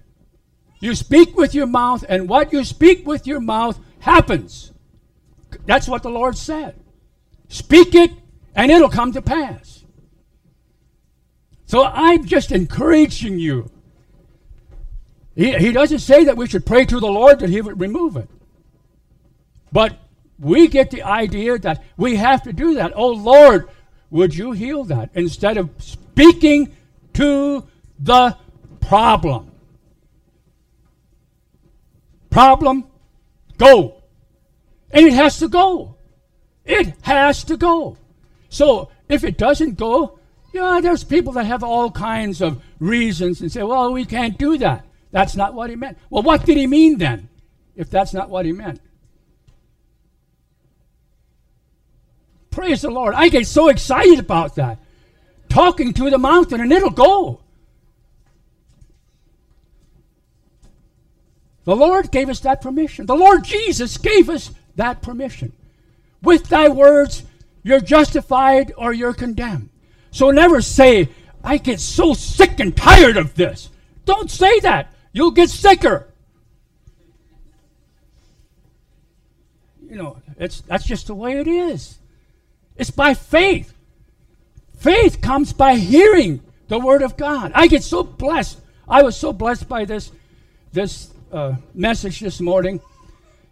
You 0.85 0.95
speak 0.95 1.35
with 1.35 1.55
your 1.55 1.67
mouth, 1.67 2.05
and 2.11 2.29
what 2.29 2.53
you 2.53 2.63
speak 2.63 3.07
with 3.07 3.27
your 3.27 3.41
mouth 3.41 3.81
happens. 4.01 4.71
That's 5.65 5.89
what 5.89 6.03
the 6.03 6.11
Lord 6.11 6.37
said. 6.37 6.79
Speak 7.49 7.95
it, 7.95 8.11
and 8.55 8.71
it'll 8.71 8.91
come 8.91 9.11
to 9.13 9.23
pass. 9.23 9.83
So 11.65 11.85
I'm 11.87 12.27
just 12.27 12.53
encouraging 12.53 13.39
you. 13.39 13.71
He, 15.35 15.55
he 15.57 15.73
doesn't 15.73 16.01
say 16.01 16.25
that 16.25 16.37
we 16.37 16.47
should 16.49 16.67
pray 16.67 16.85
to 16.85 17.01
the 17.01 17.07
Lord 17.07 17.39
that 17.39 17.49
He 17.49 17.63
would 17.63 17.81
remove 17.81 18.19
it. 18.19 18.29
But 19.73 19.97
we 20.39 20.69
get 20.69 20.91
the 20.91 21.03
idea 21.03 21.59
that 21.61 21.83
we 21.97 22.17
have 22.17 22.43
to 22.43 22.53
do 22.53 22.75
that. 22.75 22.93
Oh 22.95 23.13
Lord, 23.13 23.71
would 24.11 24.35
you 24.35 24.53
heal 24.53 24.85
that? 24.85 25.09
Instead 25.15 25.57
of 25.57 25.71
speaking 25.79 26.77
to 27.15 27.67
the 27.99 28.37
problem. 28.83 29.51
Problem, 32.35 32.83
go. 33.59 34.03
And 34.91 35.07
it 35.07 35.13
has 35.13 35.39
to 35.39 35.47
go. 35.47 35.95
It 36.65 36.93
has 37.03 37.45
to 37.45 37.57
go. 37.57 37.97
So 38.49 38.91
if 39.09 39.23
it 39.23 39.39
doesn't 39.39 39.77
go, 39.77 40.19
yeah, 40.53 40.81
there's 40.83 41.05
people 41.05 41.35
that 41.35 41.45
have 41.45 41.63
all 41.63 41.93
kinds 41.93 42.43
of 42.43 42.61
reasons 42.81 43.41
and 43.41 43.53
say, 43.53 43.63
well, 43.63 43.93
we 43.93 44.05
can't 44.05 44.37
do 44.37 44.59
that. 44.59 44.85
That's 45.13 45.37
not 45.37 45.55
what 45.55 45.71
he 45.71 45.77
meant. 45.77 45.97
Well, 46.11 46.25
what 46.25 46.45
did 46.45 46.57
he 46.57 46.67
mean 46.67 46.99
then, 46.99 47.29
if 47.77 47.89
that's 47.89 48.13
not 48.13 48.31
what 48.31 48.47
he 48.47 48.51
meant? 48.51 48.81
Praise 52.51 52.83
the 52.83 52.91
Lord. 52.91 53.15
I 53.15 53.29
get 53.29 53.47
so 53.47 53.69
excited 53.69 54.19
about 54.19 54.57
that. 54.57 54.79
Talking 55.49 55.93
to 55.93 56.11
the 56.11 56.19
mountain 56.19 56.61
and 56.61 56.73
it'll 56.73 56.91
go. 56.91 57.44
The 61.65 61.77
Lord 61.77 62.11
gave 62.11 62.29
us 62.29 62.41
that 62.41 62.61
permission. 62.61 63.07
The 63.07 63.17
Lord 63.17 63.45
Jesus 63.45 63.97
gave 63.97 64.29
us 64.29 64.51
that 64.77 65.03
permission. 65.03 65.53
With 66.23 66.49
thy 66.49 66.69
words, 66.69 67.23
you're 67.63 67.81
justified 67.81 68.73
or 68.77 68.93
you're 68.93 69.15
condemned. 69.15 69.71
So 70.11 70.31
never 70.31 70.61
say, 70.61 71.09
I 71.43 71.59
get 71.59 71.81
so 71.81 72.15
sick 72.15 72.61
and 72.61 72.77
tired 72.77 73.17
of 73.17 73.35
this. 73.35 73.71
Don't 74.05 74.31
say 74.31 74.61
that. 74.61 74.93
You'll 75.13 75.31
get 75.31 75.49
sicker. 75.49 76.09
You 79.89 79.97
know, 79.97 80.17
it's, 80.39 80.61
that's 80.63 80.85
just 80.85 81.07
the 81.07 81.15
way 81.15 81.39
it 81.39 81.47
is. 81.47 81.99
It's 82.77 82.91
by 82.91 83.15
faith. 83.15 83.73
Faith 84.77 85.23
comes 85.23 85.53
by 85.53 85.77
hearing 85.77 86.43
the 86.69 86.79
word 86.79 87.03
of 87.03 87.17
God. 87.17 87.53
I 87.55 87.69
get 87.69 87.83
so 87.83 88.03
blessed. 88.03 88.59
I 88.89 89.03
was 89.03 89.17
so 89.17 89.33
blessed 89.33 89.69
by 89.69 89.85
this, 89.85 90.11
this 90.73 91.14
uh, 91.35 91.57
message 91.75 92.21
this 92.21 92.41
morning 92.41 92.81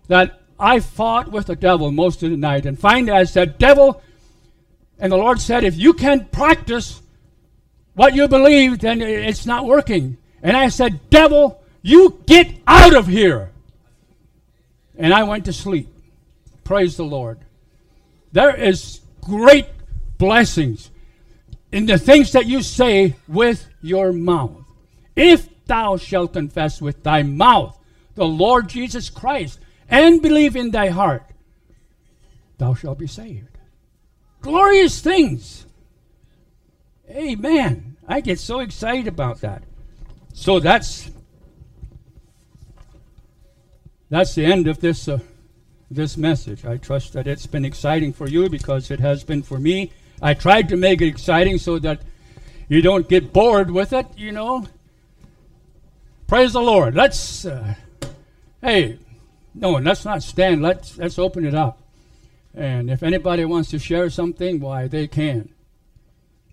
that 0.07 0.41
I 0.59 0.79
fought 0.79 1.33
with 1.33 1.47
the 1.47 1.57
devil 1.57 1.91
most 1.91 2.23
of 2.23 2.31
the 2.31 2.37
night. 2.37 2.65
And 2.65 2.79
finally 2.79 3.11
I 3.13 3.25
said, 3.25 3.59
Devil, 3.59 4.01
and 4.99 5.11
the 5.11 5.17
Lord 5.17 5.41
said, 5.41 5.65
if 5.65 5.77
you 5.77 5.93
can't 5.93 6.31
practice 6.31 7.03
what 7.95 8.15
you 8.15 8.29
believe, 8.29 8.79
then 8.79 9.03
it's 9.03 9.47
not 9.47 9.67
working. 9.67 10.17
And 10.43 10.57
I 10.57 10.69
said, 10.69 11.11
Devil, 11.11 11.61
you 11.83 12.23
get 12.27 12.55
out 12.67 12.95
of 12.95 13.09
here. 13.09 13.51
And 14.97 15.13
I 15.13 15.25
went 15.25 15.45
to 15.47 15.53
sleep. 15.53 15.89
Praise 16.63 16.97
the 16.97 17.05
Lord. 17.05 17.41
There 18.31 18.55
is 18.55 19.01
great 19.21 19.67
blessings 20.19 20.91
in 21.73 21.87
the 21.87 21.99
things 21.99 22.33
that 22.33 22.47
you 22.47 22.63
say 22.63 23.17
with 23.27 23.67
your 23.83 24.13
mouth. 24.13 24.65
If 25.17 25.49
thou 25.67 25.97
shalt 25.97 26.35
confess 26.35 26.81
with 26.81 27.03
thy 27.03 27.23
mouth 27.23 27.77
the 28.15 28.27
Lord 28.27 28.69
Jesus 28.69 29.11
Christ 29.11 29.59
and 29.89 30.23
believe 30.23 30.57
in 30.57 30.71
thy 30.71 30.89
heart, 30.89 31.25
thou 32.59 32.75
shalt 32.75 32.99
be 32.99 33.07
saved. 33.07 33.59
Glorious 34.41 35.01
things. 35.01 35.67
Amen. 37.11 37.97
I 38.07 38.21
get 38.21 38.39
so 38.39 38.61
excited 38.61 39.07
about 39.07 39.41
that. 39.41 39.63
So 40.33 40.61
that's 40.61 41.11
that's 44.11 44.35
the 44.35 44.45
end 44.45 44.67
of 44.67 44.81
this 44.81 45.09
uh, 45.09 45.19
this 45.91 46.17
message. 46.17 46.65
I 46.65 46.77
trust 46.79 47.13
that 47.13 47.27
it's 47.27 47.47
been 47.47 47.65
exciting 47.65 48.13
for 48.13 48.29
you 48.29 48.49
because 48.49 48.91
it 48.91 49.01
has 49.01 49.25
been 49.25 49.43
for 49.43 49.59
me. 49.59 49.93
I 50.21 50.35
tried 50.35 50.69
to 50.71 50.77
make 50.77 51.01
it 51.01 51.07
exciting 51.07 51.59
so 51.59 51.79
that 51.81 52.03
you 52.69 52.81
don't 52.81 53.09
get 53.09 53.33
bored 53.33 53.71
with 53.71 53.93
it, 53.93 54.07
you 54.17 54.33
know. 54.33 54.67
Praise 56.27 56.55
the 56.55 56.63
Lord. 56.63 56.95
Let's, 56.95 57.45
uh, 57.45 57.75
hey, 58.63 58.99
no, 59.55 59.73
let's 59.73 60.05
not 60.05 60.23
stand. 60.23 60.63
Let's 60.63 60.97
let's 60.97 61.19
open 61.19 61.45
it 61.45 61.55
up. 61.55 61.83
And 62.55 62.91
if 62.91 63.03
anybody 63.03 63.45
wants 63.45 63.71
to 63.71 63.79
share 63.79 64.09
something, 64.11 64.61
why 64.61 64.89
they 64.89 65.07
can. 65.07 65.51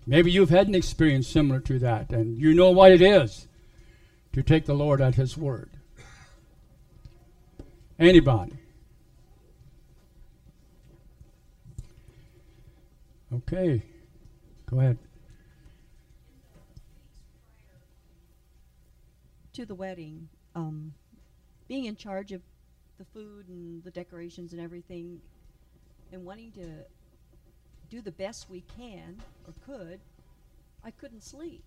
Maybe 0.06 0.30
you've 0.30 0.50
had 0.50 0.66
an 0.68 0.74
experience 0.74 1.28
similar 1.28 1.60
to 1.60 1.78
that, 1.78 2.10
and 2.10 2.38
you 2.38 2.52
know 2.52 2.70
what 2.70 2.92
it 2.92 3.00
is 3.00 3.46
to 4.32 4.42
take 4.42 4.66
the 4.66 4.74
Lord 4.74 5.00
at 5.00 5.14
His 5.14 5.36
word. 5.36 5.70
Anybody? 7.98 8.56
Okay, 13.32 13.82
go 14.66 14.80
ahead. 14.80 14.98
to 19.60 19.66
the 19.66 19.74
wedding, 19.74 20.28
um, 20.54 20.94
being 21.70 21.84
in 21.84 21.94
charge 21.94 22.32
of 22.32 22.42
the 22.98 23.04
food 23.04 23.48
and 23.48 23.80
the 23.84 23.92
decorations 23.92 24.52
and 24.52 24.60
everything, 24.60 25.20
and 26.10 26.24
wanting 26.24 26.50
to 26.50 26.66
do 27.88 28.00
the 28.00 28.10
best 28.10 28.50
we 28.50 28.64
can 28.76 29.16
or 29.46 29.54
could, 29.64 30.00
I 30.84 30.90
couldn't 30.90 31.22
sleep. 31.22 31.62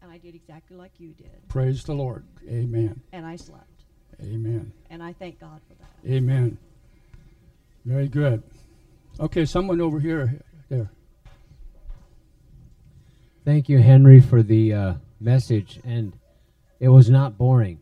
And 0.00 0.10
I 0.10 0.16
did 0.16 0.34
exactly 0.34 0.74
like 0.74 0.92
you 0.96 1.08
did. 1.08 1.48
Praise 1.48 1.84
the 1.84 1.92
Lord. 1.92 2.24
Amen. 2.48 2.98
And 3.12 3.26
I 3.26 3.36
slept. 3.36 3.84
Amen. 4.22 4.72
And 4.88 5.02
I 5.02 5.12
thank 5.12 5.38
God 5.38 5.60
for 5.68 5.74
that. 5.74 6.10
Amen. 6.10 6.56
Very 7.84 8.08
good. 8.08 8.42
Okay, 9.20 9.44
someone 9.44 9.82
over 9.82 10.00
here. 10.00 10.40
There. 10.70 10.90
Thank 13.44 13.68
you, 13.68 13.80
Henry, 13.80 14.22
for 14.22 14.42
the 14.42 14.72
uh, 14.72 14.94
message, 15.20 15.78
and 15.84 16.14
it 16.80 16.88
was 16.88 17.10
not 17.10 17.36
boring. 17.36 17.81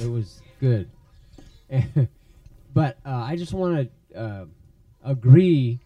It 0.00 0.10
was 0.10 0.40
good. 0.60 0.88
but 2.74 2.96
uh, 3.04 3.10
I 3.10 3.36
just 3.36 3.52
want 3.52 3.90
to 4.12 4.18
uh, 4.18 4.44
agree 5.04 5.80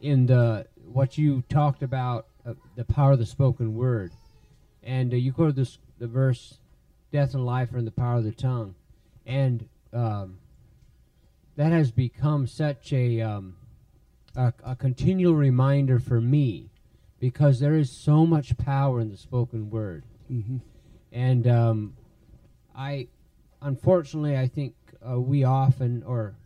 in 0.00 0.26
the 0.26 0.66
what 0.92 1.18
you 1.18 1.42
talked 1.48 1.82
about 1.82 2.26
uh, 2.46 2.54
the 2.76 2.84
power 2.84 3.12
of 3.12 3.18
the 3.18 3.26
spoken 3.26 3.74
word, 3.74 4.12
and 4.82 5.12
uh, 5.12 5.16
you 5.16 5.32
quoted 5.32 5.56
this 5.56 5.78
the 5.98 6.06
verse, 6.06 6.58
"Death 7.12 7.34
and 7.34 7.44
life 7.44 7.72
are 7.72 7.78
in 7.78 7.84
the 7.84 7.90
power 7.90 8.18
of 8.18 8.24
the 8.24 8.32
tongue," 8.32 8.76
and 9.26 9.68
um, 9.92 10.38
that 11.56 11.72
has 11.72 11.90
become 11.90 12.46
such 12.46 12.92
a, 12.92 13.20
um, 13.20 13.56
a 14.36 14.52
a 14.62 14.76
continual 14.76 15.34
reminder 15.34 15.98
for 15.98 16.20
me 16.20 16.70
because 17.18 17.58
there 17.58 17.74
is 17.74 17.90
so 17.90 18.26
much 18.26 18.56
power 18.58 19.00
in 19.00 19.10
the 19.10 19.16
spoken 19.16 19.70
word. 19.70 20.04
Mm-hmm. 20.30 20.58
And 21.12 21.46
um, 21.46 21.94
I, 22.76 23.08
unfortunately, 23.64 24.36
I 24.38 24.46
think 24.46 24.74
uh, 25.06 25.18
we 25.18 25.42
often, 25.42 26.02
or 26.04 26.36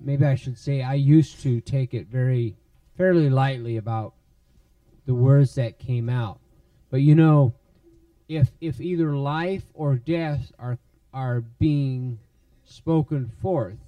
maybe 0.00 0.26
I 0.26 0.34
should 0.34 0.58
say, 0.58 0.82
I 0.82 0.94
used 0.94 1.40
to 1.42 1.60
take 1.60 1.94
it 1.94 2.08
very, 2.08 2.56
fairly 2.96 3.30
lightly 3.30 3.76
about 3.78 4.14
the 5.06 5.14
words 5.14 5.54
that 5.54 5.78
came 5.78 6.08
out. 6.08 6.40
But 6.90 7.00
you 7.00 7.14
know, 7.14 7.54
if 8.28 8.50
if 8.60 8.80
either 8.80 9.16
life 9.16 9.64
or 9.72 9.96
death 9.96 10.52
are 10.58 10.78
are 11.14 11.40
being 11.40 12.18
spoken 12.64 13.32
forth, 13.40 13.78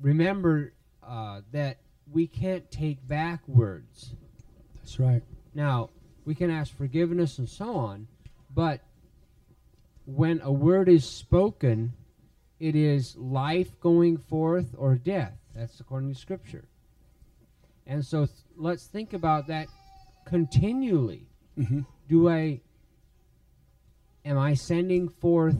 remember 0.00 0.72
uh, 1.06 1.40
that 1.52 1.78
we 2.12 2.26
can't 2.26 2.70
take 2.70 3.06
back 3.08 3.46
words. 3.48 4.14
That's 4.76 5.00
right. 5.00 5.22
Now, 5.54 5.90
we 6.24 6.34
can 6.34 6.50
ask 6.50 6.76
forgiveness 6.76 7.38
and 7.38 7.48
so 7.48 7.74
on, 7.74 8.06
but 8.54 8.80
when 10.06 10.40
a 10.42 10.52
word 10.52 10.88
is 10.88 11.04
spoken, 11.04 11.92
it 12.58 12.74
is 12.74 13.16
life 13.16 13.78
going 13.80 14.16
forth 14.16 14.74
or 14.78 14.94
death. 14.94 15.34
That's 15.54 15.78
according 15.80 16.12
to 16.12 16.18
Scripture. 16.18 16.64
And 17.86 18.04
so 18.04 18.26
th- 18.26 18.38
let's 18.56 18.86
think 18.86 19.12
about 19.12 19.48
that 19.48 19.68
continually. 20.24 21.26
Mm-hmm. 21.58 21.80
Do 22.08 22.28
I 22.28 22.60
am 24.24 24.38
I 24.38 24.54
sending 24.54 25.08
forth 25.08 25.56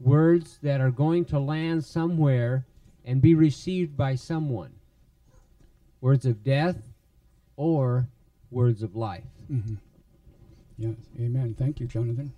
words 0.00 0.58
that 0.62 0.80
are 0.80 0.90
going 0.90 1.24
to 1.26 1.38
land 1.38 1.84
somewhere 1.84 2.66
and 3.04 3.20
be 3.20 3.34
received 3.34 3.96
by 3.96 4.14
someone? 4.14 4.72
Words 6.00 6.26
of 6.26 6.42
death 6.42 6.76
or 7.56 8.08
words 8.50 8.82
of 8.82 8.94
life? 8.94 9.24
Mm-hmm. 9.50 9.74
Yes. 10.76 10.96
Amen. 11.18 11.54
Thank 11.58 11.80
you, 11.80 11.86
Jonathan. 11.86 12.32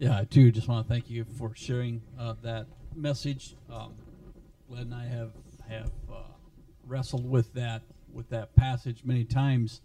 Yeah, 0.00 0.18
I 0.18 0.24
too 0.24 0.50
just 0.50 0.66
want 0.66 0.84
to 0.84 0.92
thank 0.92 1.08
you 1.08 1.24
for 1.38 1.54
sharing 1.54 2.02
uh, 2.18 2.34
that 2.42 2.66
message. 2.96 3.54
Um, 3.72 3.94
Glenn 4.68 4.82
and 4.82 4.94
I 4.94 5.06
have 5.06 5.30
have 5.68 5.92
uh, 6.12 6.32
wrestled 6.84 7.30
with 7.30 7.52
that 7.54 7.82
with 8.12 8.28
that 8.30 8.56
passage 8.56 9.02
many 9.04 9.24
times, 9.24 9.82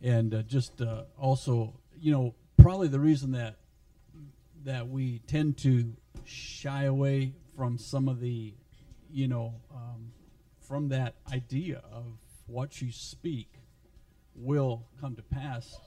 and 0.00 0.32
uh, 0.32 0.42
just 0.42 0.80
uh, 0.80 1.02
also, 1.18 1.74
you 2.00 2.12
know, 2.12 2.34
probably 2.56 2.86
the 2.86 3.00
reason 3.00 3.32
that 3.32 3.56
that 4.64 4.88
we 4.88 5.18
tend 5.26 5.56
to 5.58 5.92
shy 6.24 6.84
away 6.84 7.32
from 7.56 7.78
some 7.78 8.08
of 8.08 8.20
the, 8.20 8.54
you 9.10 9.26
know, 9.26 9.54
um, 9.74 10.12
from 10.60 10.88
that 10.90 11.14
idea 11.32 11.82
of 11.90 12.04
what 12.46 12.80
you 12.80 12.92
speak 12.92 13.48
will 14.36 14.84
come 15.00 15.16
to 15.16 15.22
pass, 15.22 15.80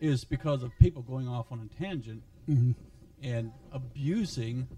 is 0.00 0.24
because 0.24 0.64
of 0.64 0.72
people 0.80 1.02
going 1.02 1.28
off 1.28 1.52
on 1.52 1.60
a 1.60 1.80
tangent 1.80 2.24
Mm-hmm. 2.48 2.72
and 3.22 3.52
abusing 3.72 4.68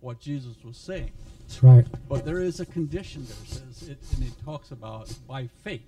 what 0.00 0.20
Jesus 0.20 0.56
was 0.64 0.76
saying. 0.76 1.10
That's 1.42 1.62
right. 1.62 1.86
But 2.08 2.24
there 2.24 2.40
is 2.40 2.60
a 2.60 2.66
condition 2.66 3.26
there, 3.26 3.46
says 3.46 3.88
it, 3.88 3.98
and 4.14 4.26
it 4.26 4.32
talks 4.44 4.70
about 4.70 5.12
by 5.28 5.48
faith, 5.62 5.82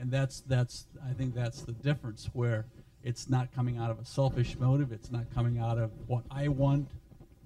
and 0.00 0.10
that's 0.10 0.40
that's 0.40 0.86
I 1.08 1.12
think 1.12 1.34
that's 1.34 1.62
the 1.62 1.72
difference 1.72 2.30
where 2.32 2.66
it's 3.02 3.28
not 3.28 3.54
coming 3.54 3.78
out 3.78 3.90
of 3.90 3.98
a 4.00 4.04
selfish 4.04 4.56
motive. 4.58 4.90
It's 4.90 5.12
not 5.12 5.32
coming 5.34 5.58
out 5.58 5.78
of 5.78 5.90
what 6.06 6.24
I 6.30 6.48
want 6.48 6.88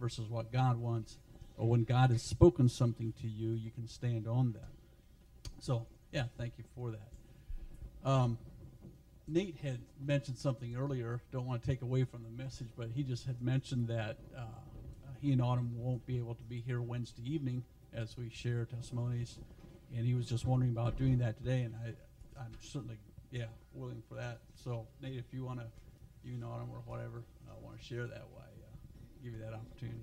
versus 0.01 0.29
what 0.29 0.53
God 0.53 0.79
wants. 0.79 1.19
But 1.59 1.67
when 1.67 1.83
God 1.83 2.11
has 2.11 2.23
spoken 2.23 2.69
something 2.69 3.13
to 3.21 3.27
you, 3.27 3.51
you 3.51 3.73
can 3.73 3.89
stand 3.89 4.29
on 4.29 4.53
that. 4.53 5.51
So 5.61 5.87
yeah, 6.13 6.25
thank 6.39 6.53
you 6.57 6.65
for 6.75 6.93
that. 6.93 8.09
Um, 8.09 8.39
Nate 9.29 9.57
had 9.63 9.79
mentioned 10.01 10.39
something 10.39 10.75
earlier. 10.75 11.21
Don't 11.33 11.47
want 11.47 11.63
to 11.63 11.69
take 11.69 11.83
away 11.83 12.05
from 12.05 12.23
the 12.23 12.43
message, 12.43 12.69
but 12.77 12.89
he 12.95 13.03
just 13.03 13.27
had 13.27 13.43
mentioned 13.43 13.89
that 13.89 14.17
uh, 14.37 14.41
he 15.21 15.33
and 15.33 15.43
Autumn 15.43 15.71
won't 15.77 16.05
be 16.07 16.17
able 16.17 16.35
to 16.35 16.43
be 16.45 16.61
here 16.61 16.81
Wednesday 16.81 17.23
evening 17.31 17.63
as 17.93 18.17
we 18.17 18.31
share 18.31 18.65
testimonies, 18.65 19.39
and 19.95 20.07
he 20.07 20.15
was 20.15 20.27
just 20.27 20.47
wondering 20.47 20.73
about 20.73 20.97
doing 20.97 21.19
that 21.19 21.37
today. 21.37 21.61
And 21.61 21.75
I, 21.85 21.89
I'm 22.41 22.53
certainly, 22.61 22.97
yeah, 23.31 23.47
willing 23.75 24.03
for 24.09 24.15
that. 24.15 24.39
So 24.55 24.87
Nate, 25.03 25.19
if 25.19 25.27
you 25.33 25.45
want 25.45 25.61
to, 25.61 25.67
you 26.25 26.35
and 26.35 26.45
Autumn 26.45 26.71
or 26.73 26.81
whatever, 26.87 27.23
uh, 27.49 27.53
want 27.63 27.79
to 27.79 27.85
share 27.85 28.07
that, 28.07 28.25
why 28.33 28.43
uh, 28.43 29.23
give 29.23 29.35
you 29.35 29.41
that 29.41 29.53
opportunity. 29.53 30.01